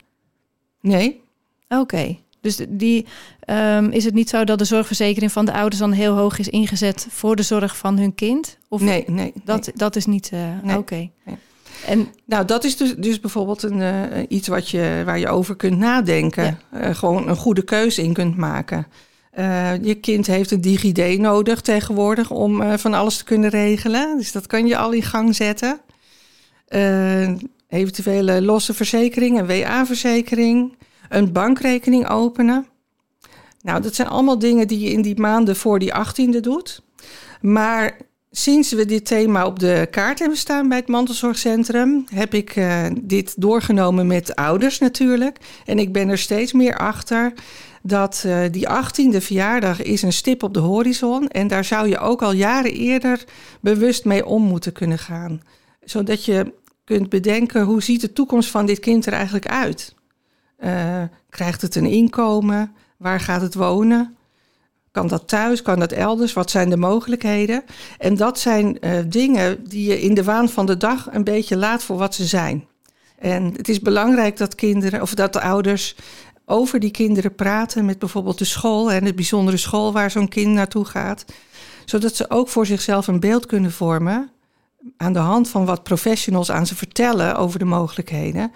Nee. 0.82 1.22
Oké. 1.68 1.82
Okay. 1.82 2.24
Dus 2.46 2.60
die, 2.70 3.06
um, 3.50 3.92
is 3.92 4.06
het 4.06 4.14
niet 4.14 4.30
zo 4.30 4.44
dat 4.44 4.58
de 4.58 4.66
zorgverzekering 4.66 5.32
van 5.32 5.46
de 5.46 5.54
ouders 5.54 5.78
dan 5.78 5.92
heel 5.92 6.16
hoog 6.16 6.40
is 6.40 6.48
ingezet 6.48 7.08
voor 7.10 7.36
de 7.36 7.44
zorg 7.44 7.78
van 7.78 7.98
hun 7.98 8.16
kind? 8.16 8.58
Of 8.70 8.82
nee, 8.82 9.04
nee. 9.08 9.34
Dat, 9.44 9.66
nee. 9.66 9.76
dat 9.76 9.96
is 9.96 10.06
niet. 10.06 10.32
Uh, 10.34 10.40
nee, 10.40 10.78
Oké. 10.78 10.78
Okay. 10.78 11.12
Nee. 11.24 11.38
En 11.86 12.08
nou, 12.26 12.46
dat 12.46 12.64
is 12.64 12.78
dus, 12.78 12.96
dus 12.96 13.20
bijvoorbeeld 13.20 13.64
een, 13.64 13.80
uh, 13.80 14.24
iets 14.28 14.48
wat 14.48 14.70
je, 14.70 15.02
waar 15.06 15.20
je 15.20 15.28
over 15.28 15.56
kunt 15.56 15.78
nadenken. 15.78 16.60
Ja. 16.72 16.88
Uh, 16.88 16.96
gewoon 16.96 17.30
een 17.30 17.36
goede 17.36 17.64
keuze 17.64 18.04
in 18.04 18.14
kunt 18.14 18.38
maken. 18.38 18.88
Uh, 19.40 19.84
je 19.84 19.96
kind 19.96 20.28
heeft 20.28 20.52
een 20.52 20.62
DigiD 20.62 21.20
nodig 21.20 21.62
tegenwoordig 21.62 22.32
om 22.32 22.78
van 22.78 22.94
alles 22.94 23.18
te 23.18 23.24
kunnen 23.24 23.50
regelen. 23.50 24.18
Dus 24.18 24.32
dat 24.32 24.48
kan 24.48 24.68
je 24.68 24.78
al 24.78 24.92
in 24.92 25.04
gang 25.04 25.36
zetten. 25.36 25.80
eventuele 27.70 28.42
losse 28.42 28.74
verzekering, 28.74 29.40
een 29.40 29.48
WA-verzekering, 29.48 30.76
een 31.10 31.32
bankrekening 31.32 32.10
openen. 32.10 32.68
Nou, 33.62 33.82
dat 33.82 33.96
zijn 33.96 34.08
allemaal 34.08 34.40
dingen 34.40 34.68
die 34.68 34.80
je 34.80 34.92
in 34.92 35.02
die 35.02 35.20
maanden 35.20 35.56
voor 35.56 35.80
die 35.80 35.94
18e 35.94 36.40
doet. 36.40 36.82
Maar 37.42 37.98
Sinds 38.38 38.72
we 38.72 38.86
dit 38.86 39.06
thema 39.06 39.46
op 39.46 39.60
de 39.60 39.88
kaart 39.92 40.20
hebben 40.20 40.38
staan 40.38 40.68
bij 40.68 40.78
het 40.78 40.88
mantelzorgcentrum, 40.88 42.06
heb 42.10 42.34
ik 42.34 42.56
uh, 42.56 42.86
dit 43.02 43.42
doorgenomen 43.42 44.08
met 44.08 44.36
ouders 44.36 44.80
natuurlijk. 44.80 45.38
En 45.66 45.80
ik 45.80 45.94
ben 45.94 46.10
er 46.10 46.18
steeds 46.18 46.54
meer 46.54 46.78
achter 46.78 47.34
dat 47.82 48.24
uh, 48.26 48.40
die 48.52 48.68
18e 48.70 49.18
verjaardag 49.18 49.82
is 49.82 50.02
een 50.02 50.14
stip 50.14 50.44
op 50.44 50.54
de 50.54 50.60
horizon. 50.60 51.28
En 51.28 51.48
daar 51.48 51.66
zou 51.66 51.88
je 51.88 52.00
ook 52.00 52.22
al 52.22 52.34
jaren 52.34 52.72
eerder 52.72 53.24
bewust 53.62 54.06
mee 54.06 54.26
om 54.26 54.44
moeten 54.44 54.72
kunnen 54.72 55.00
gaan. 55.00 55.42
Zodat 55.84 56.26
je 56.26 56.54
kunt 56.84 57.10
bedenken 57.10 57.64
hoe 57.64 57.84
ziet 57.84 58.02
de 58.02 58.14
toekomst 58.14 58.50
van 58.50 58.66
dit 58.66 58.80
kind 58.80 59.06
er 59.06 59.14
eigenlijk 59.14 59.48
uit. 59.48 59.95
Uh, 60.60 61.04
krijgt 61.30 61.62
het 61.62 61.76
een 61.76 61.86
inkomen? 61.86 62.76
Waar 62.98 63.20
gaat 63.20 63.42
het 63.42 63.56
wonen? 63.56 64.16
Kan 64.92 65.08
dat 65.08 65.28
thuis? 65.28 65.62
Kan 65.62 65.80
dat 65.80 65.92
elders? 65.92 66.34
Wat 66.34 66.52
zijn 66.52 66.70
de 66.70 66.78
mogelijkheden? 66.78 67.64
En 67.98 68.16
dat 68.16 68.40
zijn 68.40 68.78
uh, 68.82 69.00
dingen 69.08 69.64
die 69.70 69.90
je 69.90 70.02
in 70.02 70.14
de 70.14 70.24
waan 70.24 70.50
van 70.50 70.66
de 70.66 70.78
dag 70.78 71.08
een 71.12 71.24
beetje 71.24 71.58
laat 71.58 71.84
voor 71.84 71.98
wat 71.98 72.16
ze 72.16 72.26
zijn. 72.26 72.68
En 73.20 73.54
het 73.56 73.70
is 73.70 73.80
belangrijk 73.80 74.38
dat 74.38 74.56
kinderen 74.56 75.02
of 75.02 75.14
dat 75.14 75.34
de 75.34 75.42
ouders 75.42 75.96
over 76.46 76.80
die 76.80 76.92
kinderen 76.92 77.36
praten 77.36 77.86
met 77.86 78.00
bijvoorbeeld 78.00 78.38
de 78.38 78.46
school 78.46 78.92
en 78.92 79.04
de 79.04 79.14
bijzondere 79.14 79.58
school 79.58 79.94
waar 79.94 80.12
zo'n 80.12 80.28
kind 80.28 80.54
naartoe 80.54 80.86
gaat. 80.86 81.26
Zodat 81.86 82.16
ze 82.16 82.30
ook 82.30 82.50
voor 82.50 82.66
zichzelf 82.66 83.08
een 83.08 83.20
beeld 83.20 83.46
kunnen 83.46 83.72
vormen 83.72 84.30
aan 84.98 85.14
de 85.14 85.20
hand 85.20 85.50
van 85.50 85.66
wat 85.66 85.84
professionals 85.84 86.52
aan 86.52 86.68
ze 86.68 86.76
vertellen 86.76 87.36
over 87.36 87.60
de 87.60 87.66
mogelijkheden. 87.66 88.52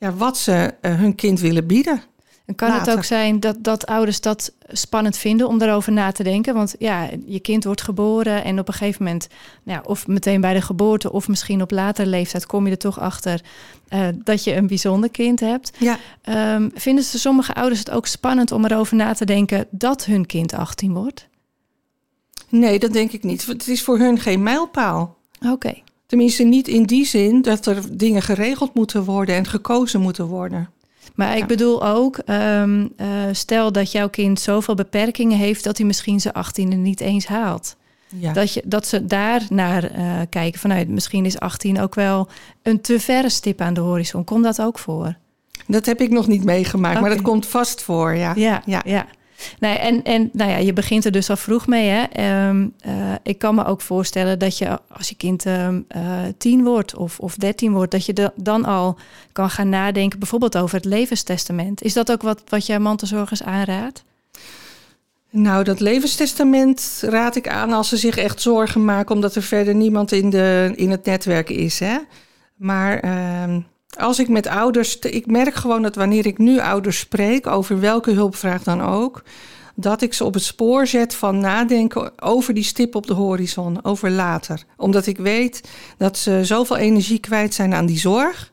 Ja, 0.00 0.14
wat 0.14 0.38
ze 0.38 0.74
uh, 0.82 0.94
hun 0.94 1.14
kind 1.14 1.40
willen 1.40 1.66
bieden. 1.66 2.02
En 2.46 2.54
kan 2.54 2.72
het 2.72 2.90
ook 2.90 3.04
zijn 3.04 3.40
dat, 3.40 3.56
dat 3.58 3.86
ouders 3.86 4.20
dat 4.20 4.52
spannend 4.68 5.16
vinden 5.16 5.48
om 5.48 5.58
daarover 5.58 5.92
na 5.92 6.12
te 6.12 6.22
denken? 6.22 6.54
Want 6.54 6.74
ja, 6.78 7.08
je 7.26 7.40
kind 7.40 7.64
wordt 7.64 7.82
geboren 7.82 8.44
en 8.44 8.58
op 8.58 8.68
een 8.68 8.74
gegeven 8.74 9.04
moment, 9.04 9.28
nou 9.62 9.78
ja, 9.78 9.88
of 9.88 10.06
meteen 10.06 10.40
bij 10.40 10.54
de 10.54 10.60
geboorte, 10.60 11.12
of 11.12 11.28
misschien 11.28 11.62
op 11.62 11.70
latere 11.70 12.08
leeftijd, 12.08 12.46
kom 12.46 12.64
je 12.64 12.70
er 12.70 12.78
toch 12.78 13.00
achter 13.00 13.40
uh, 13.90 14.08
dat 14.24 14.44
je 14.44 14.54
een 14.54 14.66
bijzonder 14.66 15.10
kind 15.10 15.40
hebt. 15.40 15.72
Ja. 15.78 15.98
Um, 16.54 16.70
vinden 16.74 17.04
ze 17.04 17.18
sommige 17.18 17.54
ouders 17.54 17.78
het 17.78 17.90
ook 17.90 18.06
spannend 18.06 18.52
om 18.52 18.64
erover 18.64 18.96
na 18.96 19.12
te 19.12 19.24
denken 19.24 19.66
dat 19.70 20.04
hun 20.04 20.26
kind 20.26 20.54
18 20.54 20.92
wordt? 20.92 21.28
Nee, 22.48 22.78
dat 22.78 22.92
denk 22.92 23.12
ik 23.12 23.22
niet. 23.22 23.46
Het 23.46 23.68
is 23.68 23.82
voor 23.82 23.98
hun 23.98 24.18
geen 24.18 24.42
mijlpaal. 24.42 25.16
Oké. 25.40 25.52
Okay. 25.52 25.82
Tenminste, 26.10 26.42
niet 26.42 26.68
in 26.68 26.82
die 26.82 27.06
zin 27.06 27.42
dat 27.42 27.66
er 27.66 27.82
dingen 27.96 28.22
geregeld 28.22 28.74
moeten 28.74 29.04
worden 29.04 29.34
en 29.34 29.46
gekozen 29.46 30.00
moeten 30.00 30.26
worden. 30.26 30.70
Maar 31.14 31.36
ik 31.36 31.46
bedoel 31.46 31.86
ook, 31.86 32.18
um, 32.26 32.92
uh, 32.96 33.06
stel 33.32 33.72
dat 33.72 33.92
jouw 33.92 34.08
kind 34.08 34.40
zoveel 34.40 34.74
beperkingen 34.74 35.38
heeft 35.38 35.64
dat 35.64 35.76
hij 35.76 35.86
misschien 35.86 36.20
zijn 36.20 36.34
18e 36.34 36.76
niet 36.76 37.00
eens 37.00 37.26
haalt. 37.26 37.76
Ja. 38.08 38.32
Dat, 38.32 38.52
je, 38.54 38.62
dat 38.64 38.86
ze 38.86 39.06
daar 39.06 39.42
naar 39.48 39.98
uh, 39.98 40.20
kijken 40.28 40.60
vanuit 40.60 40.88
misschien 40.88 41.26
is 41.26 41.38
18 41.38 41.80
ook 41.80 41.94
wel 41.94 42.28
een 42.62 42.80
te 42.80 43.00
verre 43.00 43.28
stip 43.28 43.60
aan 43.60 43.74
de 43.74 43.80
horizon. 43.80 44.24
Komt 44.24 44.44
dat 44.44 44.62
ook 44.62 44.78
voor? 44.78 45.14
Dat 45.66 45.86
heb 45.86 46.00
ik 46.00 46.10
nog 46.10 46.26
niet 46.26 46.44
meegemaakt, 46.44 46.96
okay. 46.96 47.08
maar 47.08 47.16
dat 47.16 47.26
komt 47.26 47.46
vast 47.46 47.82
voor, 47.82 48.14
ja. 48.14 48.32
Ja, 48.36 48.62
ja. 48.66 48.82
ja. 48.84 49.06
Nee, 49.58 49.78
en, 49.78 50.02
en 50.02 50.30
nou 50.32 50.50
ja, 50.50 50.56
je 50.56 50.72
begint 50.72 51.04
er 51.04 51.12
dus 51.12 51.30
al 51.30 51.36
vroeg 51.36 51.66
mee. 51.66 51.88
Hè? 51.88 52.48
Um, 52.48 52.74
uh, 52.86 52.92
ik 53.22 53.38
kan 53.38 53.54
me 53.54 53.64
ook 53.64 53.80
voorstellen 53.80 54.38
dat 54.38 54.58
je 54.58 54.78
als 54.88 55.08
je 55.08 55.14
kind 55.14 55.44
um, 55.44 55.86
uh, 55.96 56.02
tien 56.38 56.64
wordt 56.64 56.96
of, 56.96 57.18
of 57.18 57.34
dertien 57.34 57.72
wordt, 57.72 57.90
dat 57.90 58.06
je 58.06 58.32
dan 58.36 58.64
al 58.64 58.98
kan 59.32 59.50
gaan 59.50 59.68
nadenken, 59.68 60.18
bijvoorbeeld 60.18 60.56
over 60.56 60.76
het 60.76 60.84
levenstestament. 60.84 61.82
Is 61.82 61.92
dat 61.92 62.12
ook 62.12 62.22
wat, 62.22 62.42
wat 62.48 62.66
jij 62.66 62.78
mantelzorgers 62.78 63.42
aanraadt? 63.42 64.04
Nou, 65.30 65.64
dat 65.64 65.80
levenstestament 65.80 67.02
raad 67.04 67.36
ik 67.36 67.48
aan 67.48 67.72
als 67.72 67.88
ze 67.88 67.96
zich 67.96 68.16
echt 68.16 68.40
zorgen 68.40 68.84
maken, 68.84 69.14
omdat 69.14 69.34
er 69.34 69.42
verder 69.42 69.74
niemand 69.74 70.12
in, 70.12 70.30
de, 70.30 70.72
in 70.76 70.90
het 70.90 71.04
netwerk 71.04 71.50
is. 71.50 71.78
Hè? 71.78 71.96
Maar 72.56 73.04
uh, 73.04 73.56
als 73.98 74.18
ik 74.18 74.28
met 74.28 74.46
ouders, 74.46 74.98
ik 74.98 75.26
merk 75.26 75.54
gewoon 75.54 75.82
dat 75.82 75.94
wanneer 75.94 76.26
ik 76.26 76.38
nu 76.38 76.60
ouders 76.60 76.98
spreek, 76.98 77.46
over 77.46 77.80
welke 77.80 78.10
hulpvraag 78.10 78.62
dan 78.62 78.82
ook, 78.82 79.22
dat 79.74 80.02
ik 80.02 80.14
ze 80.14 80.24
op 80.24 80.34
het 80.34 80.42
spoor 80.42 80.86
zet 80.86 81.14
van 81.14 81.38
nadenken 81.38 82.22
over 82.22 82.54
die 82.54 82.64
stip 82.64 82.94
op 82.94 83.06
de 83.06 83.14
horizon, 83.14 83.84
over 83.84 84.10
later. 84.10 84.64
Omdat 84.76 85.06
ik 85.06 85.16
weet 85.16 85.68
dat 85.96 86.18
ze 86.18 86.44
zoveel 86.44 86.76
energie 86.76 87.18
kwijt 87.18 87.54
zijn 87.54 87.74
aan 87.74 87.86
die 87.86 87.98
zorg, 87.98 88.52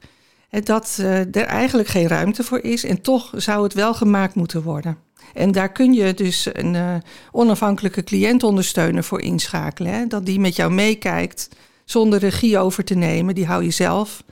dat 0.50 0.98
uh, 1.00 1.20
er 1.20 1.46
eigenlijk 1.46 1.88
geen 1.88 2.08
ruimte 2.08 2.44
voor 2.44 2.60
is 2.60 2.84
en 2.84 3.02
toch 3.02 3.32
zou 3.36 3.64
het 3.64 3.74
wel 3.74 3.94
gemaakt 3.94 4.36
moeten 4.36 4.62
worden. 4.62 4.98
En 5.34 5.52
daar 5.52 5.72
kun 5.72 5.94
je 5.94 6.14
dus 6.14 6.50
een 6.54 6.74
uh, 6.74 6.96
onafhankelijke 7.32 8.04
cliëntondersteuner 8.04 9.04
voor 9.04 9.22
inschakelen. 9.22 9.94
Hè? 9.94 10.08
Dat 10.08 10.26
die 10.26 10.40
met 10.40 10.56
jou 10.56 10.72
meekijkt 10.72 11.50
zonder 11.86 12.20
regie 12.20 12.60
over 12.60 12.84
te 12.84 12.96
nemen, 12.96 13.36
die 13.36 13.46
hou 13.46 13.64
je 13.64 13.72
zelf. 13.72 14.24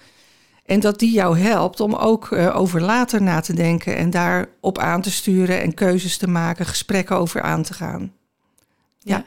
En 0.66 0.80
dat 0.80 1.00
die 1.00 1.12
jou 1.12 1.38
helpt 1.40 1.80
om 1.80 1.94
ook 1.94 2.30
uh, 2.30 2.58
over 2.58 2.82
later 2.82 3.22
na 3.22 3.40
te 3.40 3.54
denken 3.54 3.96
en 3.96 4.10
daarop 4.10 4.78
aan 4.78 5.02
te 5.02 5.12
sturen 5.12 5.62
en 5.62 5.74
keuzes 5.74 6.18
te 6.18 6.28
maken, 6.28 6.66
gesprekken 6.66 7.18
over 7.18 7.42
aan 7.42 7.64
te 7.64 7.74
gaan. 7.74 8.12
Ja. 9.00 9.16
ja. 9.16 9.26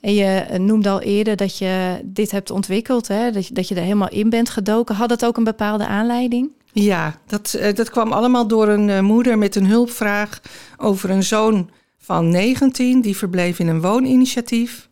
En 0.00 0.14
je 0.14 0.58
noemde 0.58 0.88
al 0.88 1.00
eerder 1.00 1.36
dat 1.36 1.58
je 1.58 2.00
dit 2.04 2.30
hebt 2.30 2.50
ontwikkeld, 2.50 3.08
hè? 3.08 3.30
Dat, 3.30 3.46
je, 3.46 3.54
dat 3.54 3.68
je 3.68 3.74
er 3.74 3.82
helemaal 3.82 4.08
in 4.08 4.30
bent 4.30 4.50
gedoken. 4.50 4.94
Had 4.94 5.08
dat 5.08 5.24
ook 5.24 5.36
een 5.36 5.44
bepaalde 5.44 5.86
aanleiding? 5.86 6.50
Ja, 6.72 7.14
dat, 7.26 7.56
uh, 7.58 7.74
dat 7.74 7.90
kwam 7.90 8.12
allemaal 8.12 8.46
door 8.46 8.68
een 8.68 8.88
uh, 8.88 9.00
moeder 9.00 9.38
met 9.38 9.54
een 9.56 9.66
hulpvraag 9.66 10.40
over 10.76 11.10
een 11.10 11.22
zoon 11.22 11.70
van 11.98 12.28
19 12.28 13.00
die 13.00 13.16
verbleef 13.16 13.58
in 13.58 13.68
een 13.68 13.80
wooninitiatief. 13.80 14.88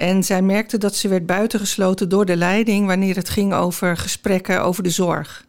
En 0.00 0.24
zij 0.24 0.42
merkte 0.42 0.78
dat 0.78 0.94
ze 0.94 1.08
werd 1.08 1.26
buitengesloten 1.26 2.08
door 2.08 2.24
de 2.24 2.36
leiding 2.36 2.86
wanneer 2.86 3.16
het 3.16 3.28
ging 3.28 3.54
over 3.54 3.96
gesprekken 3.96 4.62
over 4.62 4.82
de 4.82 4.90
zorg. 4.90 5.46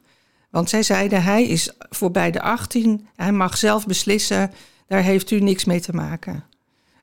Want 0.49 0.69
zij 0.69 0.83
zeiden: 0.83 1.23
hij 1.23 1.43
is 1.43 1.71
voorbij 1.89 2.31
de 2.31 2.41
18, 2.41 3.07
hij 3.15 3.31
mag 3.31 3.57
zelf 3.57 3.85
beslissen, 3.85 4.51
daar 4.87 5.01
heeft 5.01 5.31
u 5.31 5.39
niks 5.39 5.65
mee 5.65 5.79
te 5.79 5.93
maken. 5.93 6.43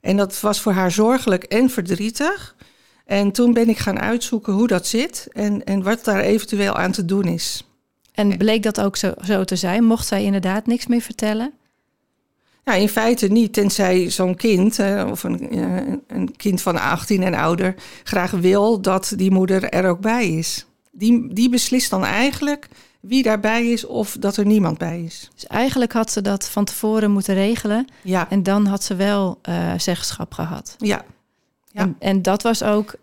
En 0.00 0.16
dat 0.16 0.40
was 0.40 0.60
voor 0.60 0.72
haar 0.72 0.90
zorgelijk 0.90 1.44
en 1.44 1.70
verdrietig. 1.70 2.56
En 3.06 3.32
toen 3.32 3.52
ben 3.52 3.68
ik 3.68 3.78
gaan 3.78 4.00
uitzoeken 4.00 4.52
hoe 4.52 4.66
dat 4.66 4.86
zit 4.86 5.28
en, 5.32 5.64
en 5.64 5.82
wat 5.82 6.04
daar 6.04 6.20
eventueel 6.20 6.76
aan 6.76 6.92
te 6.92 7.04
doen 7.04 7.24
is. 7.24 7.64
En 8.12 8.36
bleek 8.36 8.62
dat 8.62 8.80
ook 8.80 8.96
zo, 8.96 9.12
zo 9.24 9.44
te 9.44 9.56
zijn? 9.56 9.84
Mocht 9.84 10.06
zij 10.06 10.24
inderdaad 10.24 10.66
niks 10.66 10.86
meer 10.86 11.00
vertellen? 11.00 11.52
Nou, 12.68 12.80
in 12.80 12.88
feite 12.88 13.26
niet, 13.26 13.52
tenzij 13.52 14.10
zo'n 14.10 14.34
kind 14.34 14.78
uh, 14.78 15.06
of 15.10 15.22
een, 15.22 15.56
uh, 15.56 15.94
een, 16.06 16.36
kind 16.36 16.62
van 16.62 16.80
18 16.80 17.22
en 17.22 17.34
ouder 17.34 17.74
graag 18.04 18.30
wil 18.30 18.80
dat 18.80 19.12
die 19.16 19.30
moeder 19.30 19.64
er 19.64 19.88
ook 19.88 20.00
bij 20.00 20.28
is. 20.28 20.66
Die, 20.90 21.34
die 21.34 21.48
beslist 21.48 21.90
dan 21.90 22.04
eigenlijk 22.04 22.68
wie 23.00 23.22
daarbij 23.22 23.66
is 23.66 23.86
of 23.86 24.16
dat 24.20 24.36
er 24.36 24.46
niemand 24.46 24.78
bij 24.78 25.02
is. 25.02 25.30
Dus 25.34 25.46
eigenlijk 25.46 25.92
had 25.92 26.10
ze 26.10 26.22
dat 26.22 26.48
van 26.48 26.64
tevoren 26.64 27.10
moeten 27.10 27.34
regelen. 27.34 27.86
Ja. 28.02 28.30
En 28.30 28.42
dan 28.42 28.66
had 28.66 28.84
ze 28.84 28.94
wel 28.94 29.38
uh, 29.48 29.72
zeggenschap 29.76 30.34
gehad. 30.34 30.74
Ja. 30.78 31.04
ja. 31.66 31.80
En, 31.80 31.96
en 31.98 32.22
dat 32.22 32.42
was 32.42 32.62
ook 32.62 32.94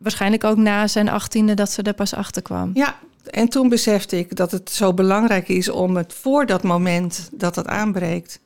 waarschijnlijk 0.00 0.44
ook 0.44 0.56
na 0.56 0.86
zijn 0.86 1.08
achttiende 1.08 1.54
dat 1.54 1.70
ze 1.70 1.82
er 1.82 1.94
pas 1.94 2.14
achter 2.14 2.42
kwam. 2.42 2.70
Ja, 2.74 2.98
en 3.30 3.48
toen 3.48 3.68
besefte 3.68 4.18
ik 4.18 4.36
dat 4.36 4.50
het 4.50 4.70
zo 4.70 4.94
belangrijk 4.94 5.48
is 5.48 5.68
om 5.68 5.96
het 5.96 6.12
voor 6.12 6.46
dat 6.46 6.62
moment 6.62 7.30
dat 7.32 7.56
het 7.56 7.66
aanbreekt 7.66 8.40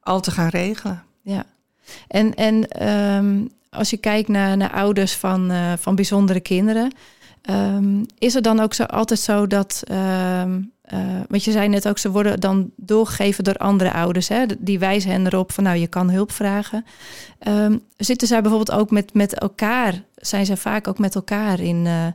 al 0.00 0.20
te 0.20 0.30
gaan 0.30 0.48
regelen. 0.48 1.02
Ja, 1.22 1.44
en, 2.08 2.34
en 2.34 2.86
um, 3.16 3.50
als 3.70 3.90
je 3.90 3.96
kijkt 3.96 4.28
naar, 4.28 4.56
naar 4.56 4.72
ouders 4.72 5.14
van, 5.14 5.50
uh, 5.50 5.72
van 5.78 5.94
bijzondere 5.94 6.40
kinderen, 6.40 6.92
um, 7.50 8.06
is 8.18 8.34
het 8.34 8.44
dan 8.44 8.60
ook 8.60 8.74
zo 8.74 8.82
altijd 8.82 9.20
zo 9.20 9.46
dat, 9.46 9.82
um, 9.90 10.72
uh, 10.92 10.98
want 11.28 11.44
je 11.44 11.50
zei 11.50 11.68
net 11.68 11.88
ook, 11.88 11.98
ze 11.98 12.10
worden 12.10 12.40
dan 12.40 12.70
doorgegeven 12.76 13.44
door 13.44 13.56
andere 13.56 13.92
ouders, 13.92 14.28
hè? 14.28 14.44
die 14.58 14.78
wijzen 14.78 15.10
hen 15.10 15.26
erop 15.26 15.52
van 15.52 15.64
nou 15.64 15.76
je 15.76 15.86
kan 15.86 16.10
hulp 16.10 16.32
vragen. 16.32 16.84
zitten 17.96 18.28
zij 18.28 18.40
bijvoorbeeld 18.40 18.78
ook 18.78 18.90
met, 18.90 19.14
met 19.14 19.34
elkaar, 19.34 20.02
zijn 20.14 20.46
zij 20.46 20.56
vaak 20.56 20.88
ook 20.88 20.98
met 20.98 21.14
elkaar 21.14 21.60
in, 21.60 21.84
uh, 21.84 22.06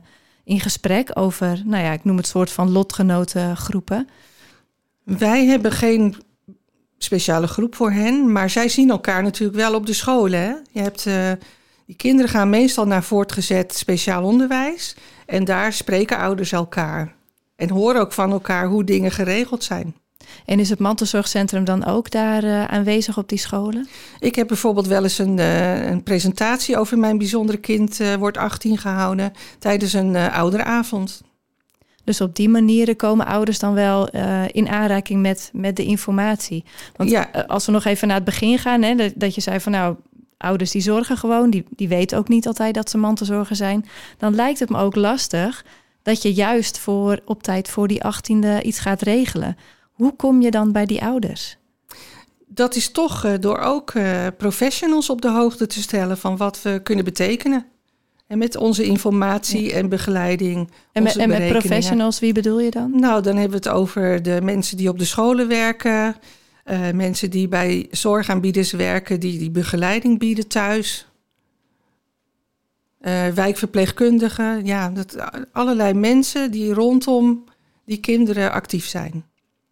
in 0.44 0.60
gesprek 0.60 1.10
over, 1.14 1.62
nou 1.64 1.84
ja, 1.84 1.92
ik 1.92 2.04
noem 2.04 2.16
het 2.16 2.26
soort 2.26 2.50
van 2.50 2.70
lotgenotengroepen? 2.70 4.08
Wij 5.02 5.46
hebben 5.46 5.72
geen 5.72 6.16
speciale 6.98 7.46
groep 7.46 7.74
voor 7.74 7.90
hen. 7.90 8.32
Maar 8.32 8.50
zij 8.50 8.68
zien 8.68 8.90
elkaar 8.90 9.22
natuurlijk 9.22 9.58
wel 9.58 9.74
op 9.74 9.86
de 9.86 9.92
scholen. 9.92 10.40
Hè? 10.40 10.52
Je 10.70 10.80
hebt, 10.80 11.06
uh, 11.06 11.32
die 11.86 11.96
kinderen 11.96 12.30
gaan 12.30 12.50
meestal 12.50 12.86
naar 12.86 13.02
voortgezet 13.02 13.76
speciaal 13.76 14.24
onderwijs. 14.24 14.96
En 15.26 15.44
daar 15.44 15.72
spreken 15.72 16.18
ouders 16.18 16.52
elkaar. 16.52 17.14
En 17.56 17.70
horen 17.70 18.00
ook 18.00 18.12
van 18.12 18.32
elkaar 18.32 18.66
hoe 18.66 18.84
dingen 18.84 19.10
geregeld 19.10 19.64
zijn. 19.64 19.94
En 20.44 20.60
is 20.60 20.70
het 20.70 20.78
mantelzorgcentrum 20.78 21.64
dan 21.64 21.84
ook 21.84 22.10
daar 22.10 22.44
uh, 22.44 22.64
aanwezig 22.64 23.18
op 23.18 23.28
die 23.28 23.38
scholen? 23.38 23.88
Ik 24.18 24.34
heb 24.34 24.46
bijvoorbeeld 24.46 24.86
wel 24.86 25.02
eens 25.02 25.18
een, 25.18 25.38
uh, 25.38 25.86
een 25.90 26.02
presentatie 26.02 26.78
over 26.78 26.98
mijn 26.98 27.18
bijzondere 27.18 27.58
kind, 27.58 28.00
wordt 28.18 28.36
18 28.36 28.78
gehouden, 28.78 29.32
tijdens 29.58 29.92
een 29.92 30.16
ouderavond. 30.16 31.22
Dus 32.06 32.20
op 32.20 32.36
die 32.36 32.48
manieren 32.48 32.96
komen 32.96 33.26
ouders 33.26 33.58
dan 33.58 33.74
wel 33.74 34.14
uh, 34.14 34.42
in 34.50 34.68
aanraking 34.68 35.22
met, 35.22 35.50
met 35.52 35.76
de 35.76 35.84
informatie. 35.84 36.64
Want 36.96 37.10
ja. 37.10 37.30
als 37.46 37.66
we 37.66 37.72
nog 37.72 37.84
even 37.84 38.08
naar 38.08 38.16
het 38.16 38.24
begin 38.24 38.58
gaan, 38.58 38.82
hè, 38.82 38.94
dat, 38.94 39.12
dat 39.14 39.34
je 39.34 39.40
zei 39.40 39.60
van 39.60 39.72
nou, 39.72 39.96
ouders 40.36 40.70
die 40.70 40.82
zorgen 40.82 41.16
gewoon, 41.16 41.50
die, 41.50 41.64
die 41.70 41.88
weten 41.88 42.18
ook 42.18 42.28
niet 42.28 42.46
altijd 42.46 42.74
dat 42.74 42.90
ze 42.90 42.98
mantelzorger 42.98 43.56
zijn. 43.56 43.86
Dan 44.18 44.34
lijkt 44.34 44.58
het 44.58 44.68
me 44.68 44.78
ook 44.78 44.94
lastig 44.94 45.64
dat 46.02 46.22
je 46.22 46.34
juist 46.34 46.78
voor, 46.78 47.20
op 47.24 47.42
tijd 47.42 47.68
voor 47.68 47.88
die 47.88 48.04
achttiende 48.04 48.62
iets 48.62 48.78
gaat 48.78 49.02
regelen. 49.02 49.56
Hoe 49.92 50.16
kom 50.16 50.40
je 50.40 50.50
dan 50.50 50.72
bij 50.72 50.86
die 50.86 51.02
ouders? 51.02 51.56
Dat 52.46 52.74
is 52.74 52.90
toch 52.90 53.24
uh, 53.24 53.32
door 53.40 53.58
ook 53.58 53.92
professionals 54.36 55.10
op 55.10 55.22
de 55.22 55.30
hoogte 55.30 55.66
te 55.66 55.82
stellen 55.82 56.18
van 56.18 56.36
wat 56.36 56.62
we 56.62 56.80
kunnen 56.82 57.04
betekenen. 57.04 57.66
En 58.26 58.38
met 58.38 58.56
onze 58.56 58.84
informatie 58.84 59.68
ja. 59.68 59.74
en 59.74 59.88
begeleiding. 59.88 60.70
En 60.92 61.02
met, 61.02 61.16
en 61.16 61.28
met 61.28 61.48
professionals, 61.48 62.18
wie 62.18 62.32
bedoel 62.32 62.60
je 62.60 62.70
dan? 62.70 63.00
Nou, 63.00 63.22
dan 63.22 63.36
hebben 63.36 63.62
we 63.62 63.68
het 63.68 63.76
over 63.76 64.22
de 64.22 64.40
mensen 64.42 64.76
die 64.76 64.88
op 64.88 64.98
de 64.98 65.04
scholen 65.04 65.48
werken. 65.48 66.16
Uh, 66.64 66.90
mensen 66.90 67.30
die 67.30 67.48
bij 67.48 67.86
zorgaanbieders 67.90 68.72
werken, 68.72 69.20
die 69.20 69.38
die 69.38 69.50
begeleiding 69.50 70.18
bieden 70.18 70.48
thuis. 70.48 71.06
Uh, 73.00 73.28
wijkverpleegkundigen, 73.28 74.64
ja, 74.64 74.90
dat, 74.90 75.16
allerlei 75.52 75.94
mensen 75.94 76.50
die 76.50 76.72
rondom 76.72 77.44
die 77.84 77.98
kinderen 77.98 78.52
actief 78.52 78.86
zijn. 78.86 79.24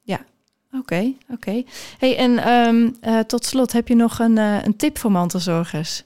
Ja, 0.03 0.25
oké, 0.67 0.79
okay, 0.79 1.17
oké. 1.23 1.33
Okay. 1.33 1.67
Hey, 1.99 2.17
en 2.17 2.49
um, 2.53 2.97
uh, 3.03 3.19
tot 3.19 3.45
slot, 3.45 3.73
heb 3.73 3.89
je 3.89 3.95
nog 3.95 4.19
een, 4.19 4.37
een 4.37 4.77
tip 4.77 4.99
voor 4.99 5.11
mantelzorgers? 5.11 6.03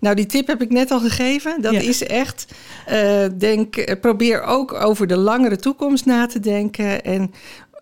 Nou, 0.00 0.14
die 0.14 0.26
tip 0.26 0.46
heb 0.46 0.62
ik 0.62 0.70
net 0.70 0.90
al 0.90 1.00
gegeven. 1.00 1.62
Dat 1.62 1.72
ja. 1.72 1.80
is 1.80 2.02
echt, 2.02 2.46
uh, 2.90 3.24
denk, 3.38 3.98
probeer 4.00 4.42
ook 4.42 4.72
over 4.72 5.06
de 5.06 5.16
langere 5.16 5.56
toekomst 5.56 6.06
na 6.06 6.26
te 6.26 6.40
denken. 6.40 7.04
En 7.04 7.32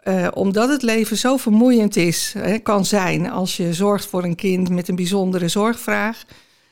uh, 0.04 0.28
omdat 0.34 0.68
het 0.68 0.82
leven 0.82 1.16
zo 1.16 1.36
vermoeiend 1.36 1.96
is, 1.96 2.34
hè, 2.38 2.58
kan 2.58 2.84
zijn 2.84 3.30
als 3.30 3.56
je 3.56 3.74
zorgt 3.74 4.06
voor 4.06 4.24
een 4.24 4.34
kind 4.34 4.68
met 4.68 4.88
een 4.88 4.96
bijzondere 4.96 5.48
zorgvraag. 5.48 6.24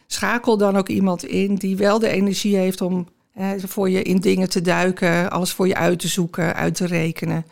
Schakel 0.06 0.56
dan 0.56 0.76
ook 0.76 0.88
iemand 0.88 1.24
in 1.24 1.54
die 1.54 1.76
wel 1.76 1.98
de 1.98 2.08
energie 2.08 2.56
heeft 2.56 2.80
om 2.80 3.08
hè, 3.32 3.58
voor 3.58 3.90
je 3.90 4.02
in 4.02 4.20
dingen 4.20 4.48
te 4.48 4.60
duiken, 4.60 5.30
alles 5.30 5.52
voor 5.52 5.66
je 5.66 5.74
uit 5.74 5.98
te 5.98 6.08
zoeken, 6.08 6.54
uit 6.54 6.74
te 6.74 6.86
rekenen. 6.86 7.46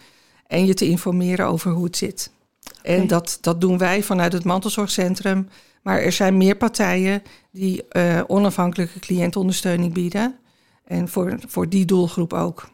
En 0.47 0.67
je 0.67 0.75
te 0.75 0.89
informeren 0.89 1.47
over 1.47 1.71
hoe 1.71 1.85
het 1.85 1.97
zit. 1.97 2.31
Okay. 2.79 2.97
En 2.97 3.07
dat, 3.07 3.39
dat 3.41 3.61
doen 3.61 3.79
wij 3.79 4.03
vanuit 4.03 4.33
het 4.33 4.45
mantelzorgcentrum. 4.45 5.49
Maar 5.83 5.99
er 5.99 6.13
zijn 6.13 6.37
meer 6.37 6.57
partijen 6.57 7.23
die 7.51 7.85
uh, 7.93 8.21
onafhankelijke 8.27 8.99
cliëntondersteuning 8.99 9.93
bieden. 9.93 10.37
En 10.85 11.09
voor, 11.09 11.39
voor 11.47 11.69
die 11.69 11.85
doelgroep 11.85 12.33
ook. 12.33 12.71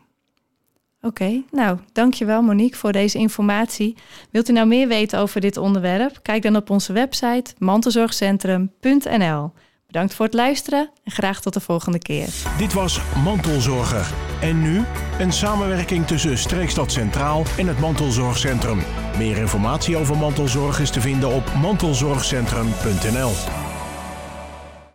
Oké, 1.00 1.06
okay, 1.06 1.44
nou 1.50 1.78
dankjewel 1.92 2.42
Monique 2.42 2.76
voor 2.76 2.92
deze 2.92 3.18
informatie. 3.18 3.96
Wilt 4.30 4.48
u 4.48 4.52
nou 4.52 4.66
meer 4.66 4.88
weten 4.88 5.18
over 5.18 5.40
dit 5.40 5.56
onderwerp? 5.56 6.18
Kijk 6.22 6.42
dan 6.42 6.56
op 6.56 6.70
onze 6.70 6.92
website 6.92 7.54
mantelzorgcentrum.nl. 7.58 9.52
Bedankt 9.92 10.14
voor 10.14 10.24
het 10.24 10.34
luisteren 10.34 10.90
en 11.04 11.12
graag 11.12 11.40
tot 11.40 11.54
de 11.54 11.60
volgende 11.60 11.98
keer. 11.98 12.28
Dit 12.58 12.72
was 12.72 13.00
Mantelzorger. 13.24 14.12
En 14.40 14.62
nu 14.62 14.84
een 15.18 15.32
samenwerking 15.32 16.06
tussen 16.06 16.38
Streekstad 16.38 16.92
Centraal 16.92 17.42
en 17.58 17.66
het 17.66 17.78
Mantelzorgcentrum. 17.78 18.82
Meer 19.16 19.36
informatie 19.36 19.96
over 19.96 20.16
mantelzorg 20.16 20.80
is 20.80 20.90
te 20.90 21.00
vinden 21.00 21.28
op 21.28 21.54
mantelzorgcentrum.nl. 21.54 23.67